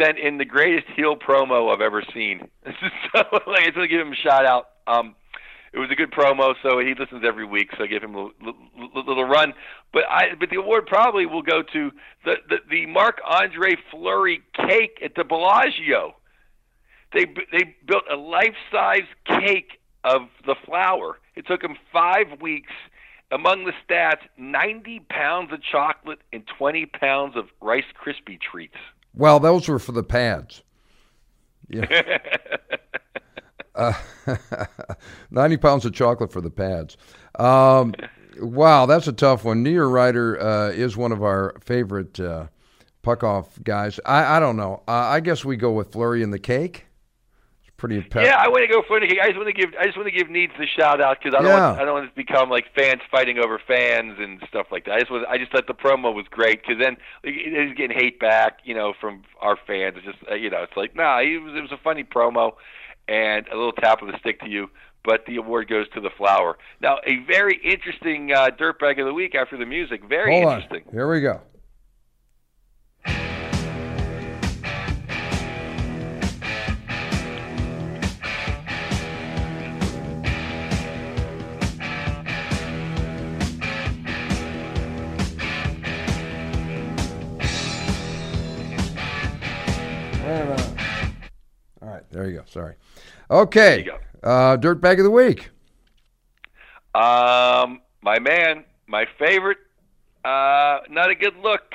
[0.01, 2.47] sent in the greatest heel promo I've ever seen.
[2.65, 4.69] so like, I just give him a shout out.
[4.85, 5.15] Um,
[5.71, 7.69] it was a good promo, so he listens every week.
[7.77, 9.53] So I give him a little, little run.
[9.93, 11.91] But I, but the award probably will go to
[12.25, 16.15] the the, the Marc Andre Fleury cake at the Bellagio.
[17.13, 21.19] They they built a life size cake of the flower.
[21.35, 22.73] It took them five weeks.
[23.31, 28.75] Among the stats, 90 pounds of chocolate and 20 pounds of Rice Krispie treats.
[29.13, 30.63] Well, those were for the pads.
[31.67, 32.17] Yeah.
[33.75, 33.93] uh,
[35.31, 36.97] 90 pounds of chocolate for the pads.
[37.37, 37.93] Um,
[38.39, 39.61] wow, that's a tough one.
[39.61, 42.47] Near Ryder uh, is one of our favorite uh,
[43.03, 43.99] puck off guys.
[44.05, 44.81] I, I don't know.
[44.87, 46.87] Uh, I guess we go with Fleury and the cake.
[47.79, 48.01] Pretty.
[48.01, 49.03] Pe- Yeah, I want to go for it.
[49.19, 51.33] I just want to give I just want to give Needs the shout out because
[51.33, 51.69] I don't Yeah.
[51.69, 54.95] want, I don't want to become like fans fighting over fans and stuff like that.
[54.95, 58.19] I just was I just thought the promo was great because then is getting hate
[58.19, 59.95] back, you know, from our fans.
[59.97, 62.53] It's just uh, you know, it's like nah, it was it was a funny promo
[63.07, 64.69] and a little tap of the stick to you.
[65.05, 66.57] But the award goes to the flower.
[66.81, 70.03] Now, a very interesting uh, dirtbag of the week after the music.
[70.03, 70.61] Very Hold on.
[70.61, 70.83] interesting.
[70.91, 71.39] Here we go.
[92.11, 92.43] There you go.
[92.47, 92.75] Sorry.
[93.29, 93.83] Okay.
[93.83, 95.49] There you Uh, dirt bag of the week.
[96.95, 99.59] Um, my man, my favorite,
[100.25, 101.73] uh, not a good look.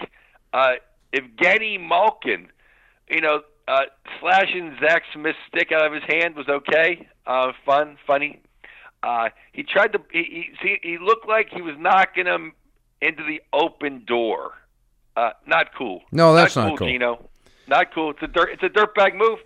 [0.53, 0.75] Uh,
[1.13, 2.49] Evgeny Malkin,
[3.09, 3.83] you know, uh,
[4.21, 7.09] slashing Zach Smith's stick out of his hand was okay.
[7.27, 8.41] Uh, fun, funny.
[9.03, 10.01] Uh, he tried to.
[10.11, 10.79] He, he see.
[10.83, 12.53] He looked like he was knocking him
[13.01, 14.53] into the open door.
[15.17, 16.03] Uh, not cool.
[16.11, 16.89] No, that's not not cool, cool.
[16.89, 17.31] Gino.
[17.69, 18.11] Not cool.
[18.11, 18.51] It's a dirt.
[18.53, 19.39] It's a dirtbag move.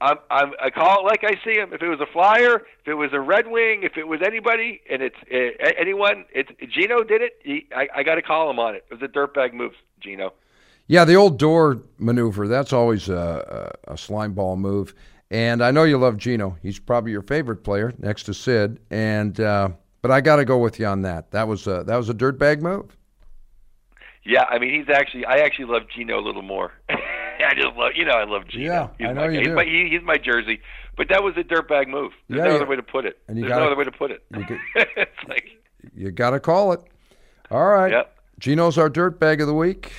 [0.00, 1.72] I'm, I'm, I call it like I see him.
[1.72, 4.80] If it was a Flyer, if it was a Red Wing, if it was anybody,
[4.88, 7.32] and it's uh, anyone, it's Gino did it.
[7.42, 8.84] He, I, I got to call him on it.
[8.90, 10.34] It was a dirtbag move, Gino.
[10.86, 12.48] Yeah, the old door maneuver.
[12.48, 14.94] That's always a, a, a slime ball move.
[15.30, 16.56] And I know you love Gino.
[16.62, 18.80] He's probably your favorite player next to Sid.
[18.90, 19.70] And uh,
[20.00, 21.30] but I got to go with you on that.
[21.32, 22.96] That was a, that was a dirtbag move.
[24.24, 25.24] Yeah, I mean he's actually.
[25.26, 26.72] I actually love Gino a little more.
[27.50, 28.64] I just love, you know, I love Gino.
[28.64, 29.54] Yeah, he's I know my, you he's do.
[29.54, 30.60] My, he, he's my jersey,
[30.96, 32.12] but that was a dirtbag move.
[32.28, 32.56] There's Yeah, no yeah.
[32.56, 33.18] other way to put it.
[33.28, 34.24] And you There's gotta- no other way to put it.
[34.36, 34.58] you could-
[34.96, 35.44] it's like,
[35.94, 36.80] You got to call it.
[37.50, 37.92] All right.
[37.92, 38.14] Yep.
[38.40, 39.92] Gino's our dirt bag of the week.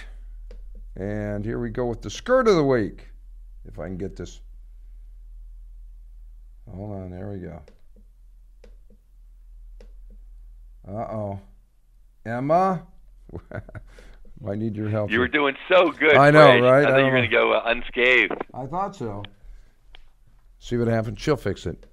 [0.96, 3.08] And here we go with the skirt of the week.
[3.66, 4.42] If I can get this.
[6.70, 7.10] Hold on.
[7.12, 7.62] There we go.
[10.88, 11.40] Uh oh.
[12.26, 12.84] Emma.
[14.42, 15.12] Might need your help.
[15.12, 16.16] You were doing so good.
[16.16, 16.64] I know, Fred.
[16.64, 16.72] right?
[16.72, 18.34] I I thought you don't were going to go uh, unscathed.
[18.54, 19.24] I thought so.
[20.60, 21.20] See what happens.
[21.20, 21.86] She'll fix it.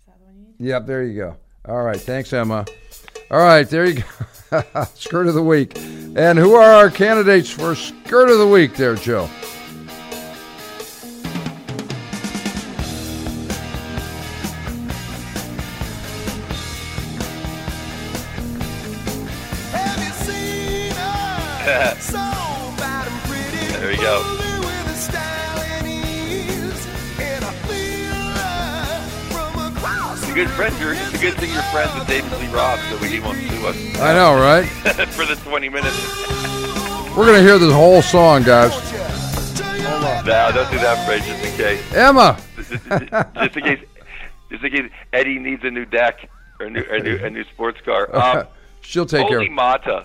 [0.00, 0.68] Is that the one you need?
[0.68, 1.36] Yep, there you go.
[1.66, 2.66] All right, thanks, Emma.
[3.30, 4.02] All right, there you
[4.50, 4.62] go.
[4.94, 5.76] skirt of the week.
[5.78, 9.28] And who are our candidates for skirt of the week there, Joe?
[30.60, 30.78] Friend.
[30.78, 33.66] You're, it's a good thing you're friends with David Lee Roth, so he won't sue
[33.66, 34.66] us I know, right?
[35.08, 35.96] for the 20 minutes.
[37.16, 38.70] We're going to hear this whole song, guys.
[40.26, 41.94] No, don't do that, Fred, just in case.
[41.94, 42.38] Emma!
[43.42, 43.84] just in case,
[44.50, 46.28] just in case Eddie needs a new deck
[46.60, 48.14] or a new, a new, a new sports car.
[48.14, 48.46] Um,
[48.82, 50.04] She'll take care Holy of Mata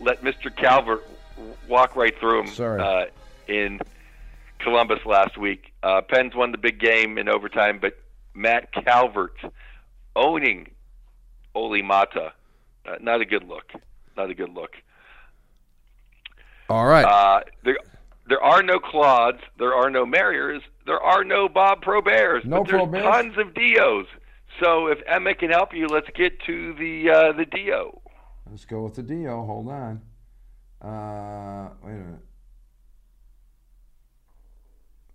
[0.00, 0.54] let Mr.
[0.54, 1.06] Calvert
[1.68, 2.80] walk right through him Sorry.
[2.80, 3.04] Uh,
[3.48, 3.80] in
[4.60, 5.72] Columbus last week.
[5.82, 7.98] Uh, Pens won the big game in overtime, but
[8.34, 9.36] Matt Calvert
[10.16, 10.70] owning
[11.54, 12.32] Olli Maatta,
[12.86, 13.72] uh, not a good look.
[14.16, 14.72] Not a good look.
[16.68, 17.04] All right.
[17.04, 17.78] Uh, there,
[18.28, 19.40] there are no Claudes.
[19.58, 20.62] There are no Marriers.
[20.86, 22.44] There are no Bob Proberts.
[22.44, 23.02] No but there's Proberts?
[23.02, 24.06] tons of Dios.
[24.62, 28.00] So if Emma can help you, let's get to the uh, the Dio.
[28.50, 29.44] Let's go with the Dio.
[29.44, 30.00] Hold on.
[30.82, 32.20] Uh, wait a minute.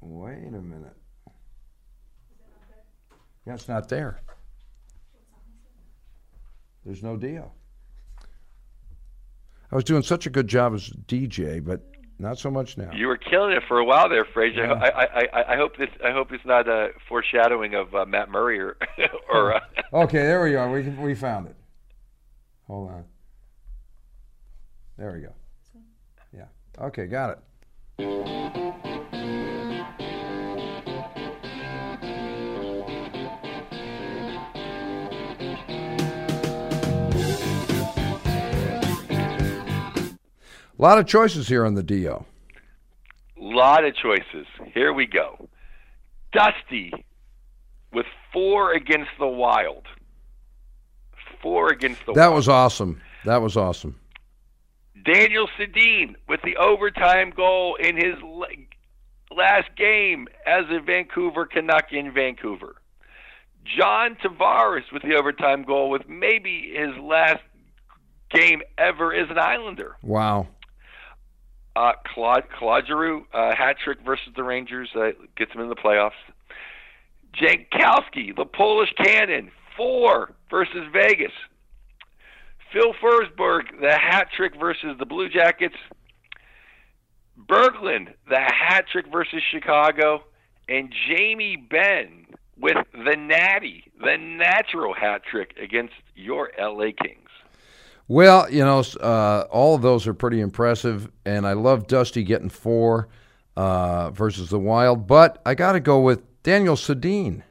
[0.01, 0.95] Wait a minute.
[3.45, 4.21] Yeah, it's not there.
[6.85, 7.53] There's no deal.
[9.71, 11.81] I was doing such a good job as DJ, but
[12.19, 12.91] not so much now.
[12.93, 14.67] You were killing it for a while there, Frazier.
[14.67, 14.73] Yeah.
[14.73, 18.29] I, I, I, I hope this I hope it's not a foreshadowing of uh, Matt
[18.29, 18.77] Murray or
[19.29, 19.55] or.
[19.55, 19.59] Uh,
[19.93, 20.69] Okay, there we are.
[20.69, 21.55] We we found it.
[22.67, 23.05] Hold on.
[24.97, 25.33] There we go.
[26.33, 26.85] Yeah.
[26.85, 27.37] Okay, got
[27.99, 28.74] it.
[40.77, 42.25] A lot of choices here on the Dio.
[43.37, 44.45] lot of choices.
[44.73, 45.47] Here we go.
[46.33, 46.91] Dusty
[47.93, 49.85] with four against the Wild.
[51.41, 52.35] Four against the That Wild.
[52.35, 53.01] was awesome.
[53.23, 53.95] That was awesome.
[55.05, 58.15] Daniel Sedin with the overtime goal in his
[59.31, 62.75] last game as a Vancouver Canuck in Vancouver.
[63.77, 67.41] John Tavares with the overtime goal with maybe his last
[68.31, 69.95] game ever as an Islander.
[70.01, 70.47] Wow.
[71.75, 75.75] Uh, Claude, Claude Giroux, uh, hat trick versus the Rangers, uh, gets him in the
[75.75, 76.11] playoffs.
[77.33, 81.33] Jankowski, the Polish cannon, four versus Vegas.
[82.71, 85.75] Phil Forsberg, the hat trick versus the Blue Jackets.
[87.37, 90.23] Berglund, the hat trick versus Chicago.
[90.67, 92.25] And Jamie Benn
[92.57, 97.29] with the natty, the natural hat trick against your LA Kings.
[98.07, 102.49] Well, you know, uh, all of those are pretty impressive, and I love Dusty getting
[102.49, 103.09] four
[103.57, 105.07] uh, versus the Wild.
[105.07, 107.41] But I got to go with Daniel Sedin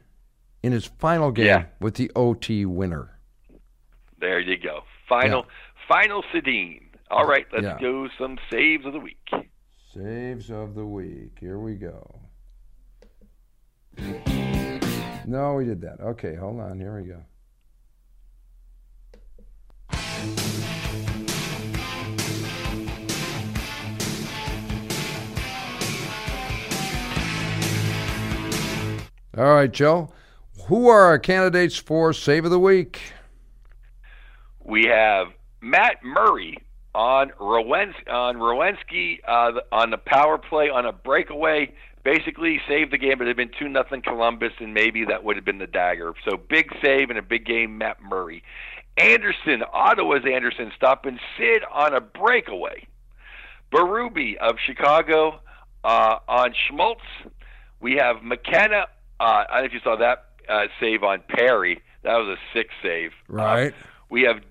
[0.63, 1.65] in his final game Yeah.
[1.81, 3.19] with the OT winner.
[4.19, 4.81] There you go.
[5.09, 5.45] Final,
[5.89, 6.81] final Sedin.
[7.11, 7.77] All right, let's Yeah.
[7.79, 9.29] do some saves of the week.
[9.93, 11.37] Saves of the week.
[11.39, 12.19] Here we go.
[15.27, 15.99] No, we did that.
[16.01, 16.79] Okay, hold on.
[16.79, 17.21] Here we go.
[29.37, 30.09] All right, Joe.
[30.67, 33.01] Who are our candidates for Save of the Week?
[34.63, 35.27] We have
[35.61, 36.57] Matt Murray
[36.93, 41.73] on Rowens- on Rowensky uh, on the power play on a breakaway.
[42.03, 45.35] Basically, saved the game, but it had been two nothing Columbus, and maybe that would
[45.35, 46.13] have been the dagger.
[46.23, 48.43] So big save in a big game, Matt Murray.
[48.97, 52.87] Anderson, Ottawa's Anderson, stopping Sid on a breakaway.
[53.71, 55.39] Berube of Chicago
[55.83, 57.01] uh, on Schmaltz.
[57.81, 58.85] We have McKenna.
[59.19, 61.81] Uh, I don't know if you saw that uh, save on Perry.
[62.03, 63.11] That was a sick save.
[63.27, 63.73] Right.
[63.73, 63.75] Uh,
[64.09, 64.41] we have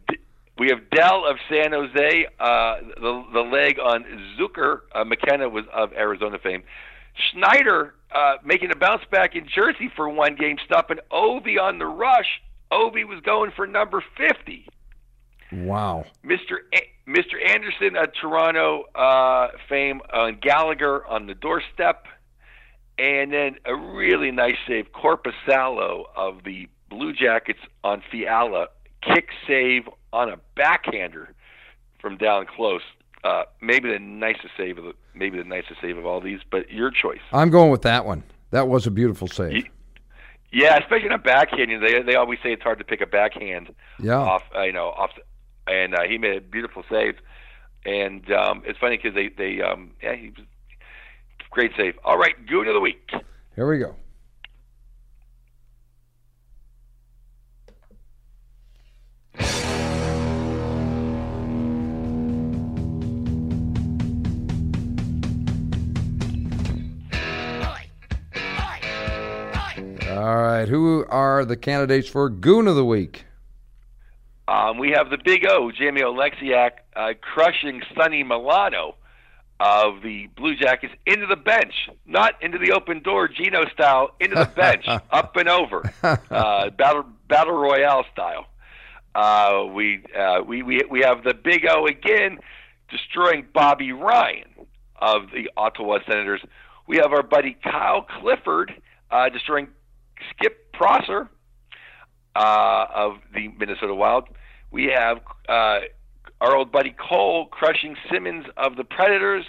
[0.59, 2.27] we have Dell of San Jose.
[2.39, 4.05] Uh, the the leg on
[4.39, 4.81] Zucker.
[4.95, 6.63] Uh, McKenna was of Arizona fame.
[7.31, 11.87] Schneider uh, making a bounce back in Jersey for one game, stopping Ovi on the
[11.87, 12.43] rush.
[12.75, 14.67] Ovi was going for number fifty.
[15.53, 16.05] Wow.
[16.25, 16.57] Mr.
[16.75, 17.35] A- Mr.
[17.49, 22.07] Andersen of Toronto uh, fame on Gallagher on the doorstep,
[22.99, 28.69] and then a really nice save, Korpisalo of the Blue Jackets on Fiala,
[29.03, 31.35] kick save on a backhander
[32.01, 32.83] from down close.
[33.23, 36.71] uh, maybe the nicest save of the, maybe the nicest save of all these, but
[36.71, 37.21] your choice.
[37.33, 38.23] I'm going with that one.
[38.51, 39.53] That was a beautiful save.
[39.53, 39.71] Ye-
[40.55, 41.71] Yeah, especially in a backhand.
[41.71, 44.17] You know, they they always say it's hard to pick a backhand Yeah.
[44.17, 44.43] off.
[44.55, 45.11] Uh, you know, off,
[45.67, 47.17] and uh, he made a beautiful save.
[47.85, 50.47] And um, it's funny because they they um, yeah he was
[51.51, 51.99] great save.
[52.05, 53.11] All right, goon of the week.
[53.57, 53.95] Here we go.
[70.25, 73.27] All right, who are the candidates for Goon of the Week?
[74.49, 78.95] Um, we have the Big O, Jamie Oleksiak, uh, crushing Sonny Milano
[79.61, 84.37] of the Blue Jackets into the bench, not into the open door, Gino style, into
[84.37, 88.47] the bench, up and over, uh, battle battle royale style.
[89.15, 92.39] Uh, we, uh, we we we have the Big O again,
[92.89, 94.49] destroying Bobby Ryan
[94.97, 96.41] of the Ottawa Senators.
[96.87, 98.73] We have our buddy Kyle Clifford
[99.11, 99.69] uh, destroying
[100.31, 101.29] Skip Prosser
[102.37, 104.29] uh, of the Minnesota Wild.
[104.71, 105.81] We have uh,
[106.41, 109.45] our old buddy Cole crushing Simmons of the Predators,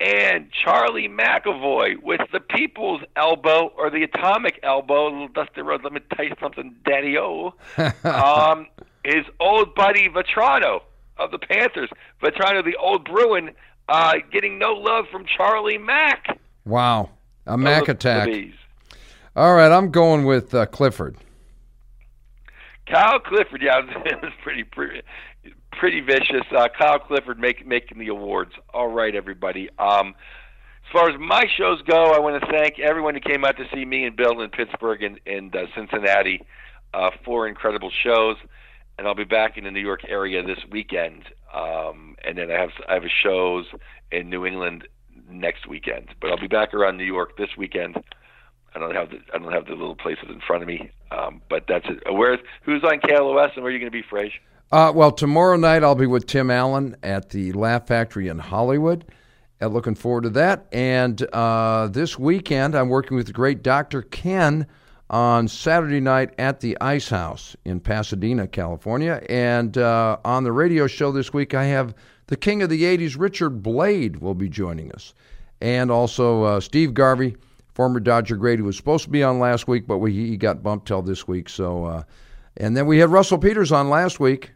[0.00, 5.10] and Charlie McAvoy with the people's elbow or the atomic elbow.
[5.10, 7.54] Little Dusty Rhodes, let me tell you something, Daddy O.
[8.04, 8.66] um,
[9.04, 10.80] his old buddy Vatrano
[11.18, 11.90] of the Panthers.
[12.22, 13.50] Vatrano, the old Bruin,
[13.88, 16.38] uh, getting no love from Charlie Mack.
[16.64, 17.10] Wow,
[17.46, 18.28] a Mac attack.
[18.28, 18.52] the.
[19.36, 21.16] All right, I'm going with uh, Clifford.
[22.90, 25.02] Kyle Clifford, yeah, it was pretty pretty,
[25.72, 26.44] pretty vicious.
[26.50, 28.52] Uh, Kyle Clifford make, making the awards.
[28.74, 29.70] All right, everybody.
[29.78, 30.14] Um,
[30.84, 33.64] as far as my shows go, I want to thank everyone who came out to
[33.72, 36.42] see me and Bill in Pittsburgh and, and uh, Cincinnati.
[36.92, 38.36] Uh, four incredible shows,
[38.98, 41.22] and I'll be back in the New York area this weekend.
[41.54, 43.66] Um, and then I have I have shows
[44.10, 44.88] in New England
[45.30, 46.08] next weekend.
[46.20, 48.02] But I'll be back around New York this weekend.
[48.74, 51.42] I don't have the I don't have the little places in front of me, um,
[51.48, 52.02] but that's it.
[52.08, 54.32] Uh, Where's who's on KLOS and where are you going to be, Frage?
[54.72, 59.04] Uh, well, tomorrow night I'll be with Tim Allen at the Laugh Factory in Hollywood.
[59.60, 60.66] Uh, looking forward to that.
[60.72, 64.02] And uh, this weekend I'm working with the great Dr.
[64.02, 64.66] Ken
[65.10, 69.22] on Saturday night at the Ice House in Pasadena, California.
[69.28, 71.94] And uh, on the radio show this week I have
[72.28, 75.12] the king of the 80s, Richard Blade, will be joining us.
[75.60, 77.36] And also uh, Steve Garvey,
[77.80, 80.62] former Dodger great, who was supposed to be on last week, but we, he got
[80.62, 81.48] bumped till this week.
[81.48, 82.02] So, uh,
[82.58, 84.52] and then we had Russell Peters on last week.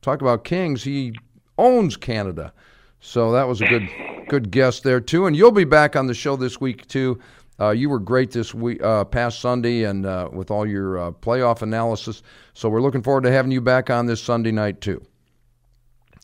[0.00, 0.84] Talk about kings.
[0.84, 1.12] He
[1.58, 2.52] owns Canada.
[3.00, 3.88] So that was a good
[4.28, 5.26] good guest there too.
[5.26, 7.18] And you'll be back on the show this week too.
[7.58, 11.10] Uh, you were great this week, uh, past Sunday, and uh, with all your uh,
[11.10, 12.22] playoff analysis.
[12.54, 15.04] So we're looking forward to having you back on this Sunday night too.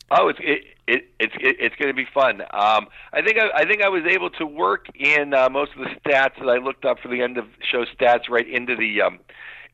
[0.09, 2.41] Oh, it's it, it it's it, it's going to be fun.
[2.41, 5.79] Um, I think I, I think I was able to work in uh, most of
[5.79, 9.01] the stats that I looked up for the end of show stats right into the
[9.01, 9.19] um,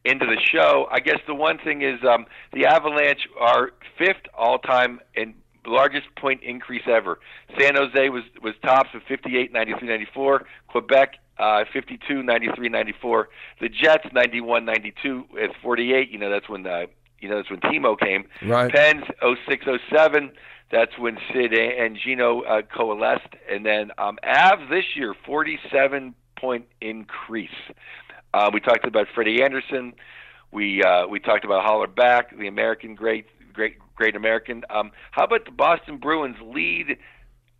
[0.04, 0.88] into the show.
[0.92, 5.34] I guess the one thing is um, the Avalanche are fifth all time and
[5.66, 7.20] largest point increase ever.
[7.58, 10.46] San Jose was was tops with 58, 93, 94.
[10.68, 13.30] Quebec uh, 52, 93, 94.
[13.62, 16.10] The Jets 91, 92 at 48.
[16.10, 16.86] You know that's when uh,
[17.20, 18.26] you know that's when Teemu came.
[18.48, 18.72] Right.
[18.72, 20.32] Pens 06, 07.
[20.72, 26.66] That's when Sid and Gino uh, coalesced, and then um, Avs this year 47 point
[26.82, 27.50] increase.
[28.34, 29.94] Uh, we talked about Freddie Andersen.
[30.52, 34.64] We uh, we talked about Hellebuyck, the American great great great American.
[34.70, 36.98] Um, how about the Boston Bruins lead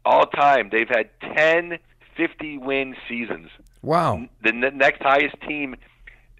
[0.04, 0.70] all time?
[0.72, 1.78] They've had 10
[2.18, 3.50] 50 win seasons.
[3.82, 4.28] Wow.
[4.44, 5.76] The n- next highest team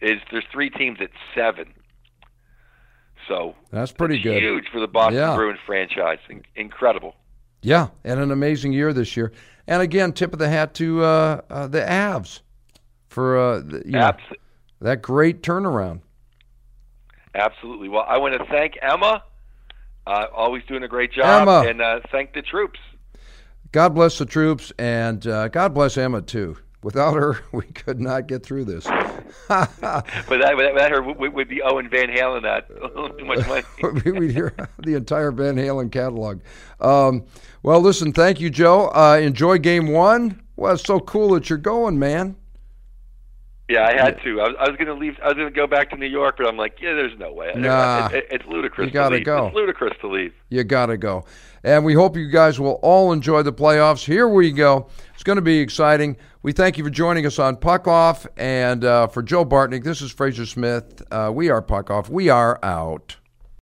[0.02, 1.74] is there's three teams at seven.
[3.28, 4.42] So That's pretty it's good.
[4.42, 5.36] huge for the Boston Yeah.
[5.36, 6.20] Bruins franchise.
[6.30, 7.16] In- incredible.
[7.62, 9.32] Yeah, and an amazing year this year.
[9.68, 12.42] And again, tip of the hat to uh, uh, the Avs
[13.08, 14.12] for uh, the, you know,
[14.82, 16.02] that great turnaround.
[17.34, 17.90] absolutely.
[17.90, 19.24] Well, I want to thank Emma.
[20.08, 21.68] Uh, always doing a great job, Emma.
[21.68, 22.80] and uh, thank the troops.
[23.72, 26.58] God bless the troops, and uh, God bless Emma too.
[26.86, 28.86] Without her, we could not get through this.
[29.48, 33.46] But that, without her, would, would be Owen Van Halen that a little too much
[33.48, 33.64] money.
[34.20, 36.42] We'd hear the entire Van Halen catalog.
[36.80, 37.26] Um,
[37.64, 38.90] well, listen, thank you, Joe.
[38.90, 40.42] Uh, enjoy game one.
[40.56, 42.36] Well, it's so cool that you're going, man.
[43.68, 44.42] Yeah, I had to.
[44.42, 45.18] I was, I was going to leave.
[45.24, 47.34] I was going to go back to New York, but I'm like, yeah, there's no
[47.34, 47.52] way.
[47.56, 48.08] Nah.
[48.08, 48.86] It- it- it's ludicrous.
[48.88, 49.48] You gotta go.
[49.48, 50.34] It's ludicrous to leave.
[50.50, 51.26] You got to go.
[51.64, 54.06] And we hope you guys will all enjoy the playoffs.
[54.06, 54.88] Here we go.
[55.16, 56.16] It's going to be exciting.
[56.46, 58.28] We thank you for joining us on Puck Off.
[58.38, 61.02] And uh, for Joe Bartnick, this is Fraser Smith.
[61.10, 62.08] Uh, we are Puck Off.
[62.08, 63.16] We are out.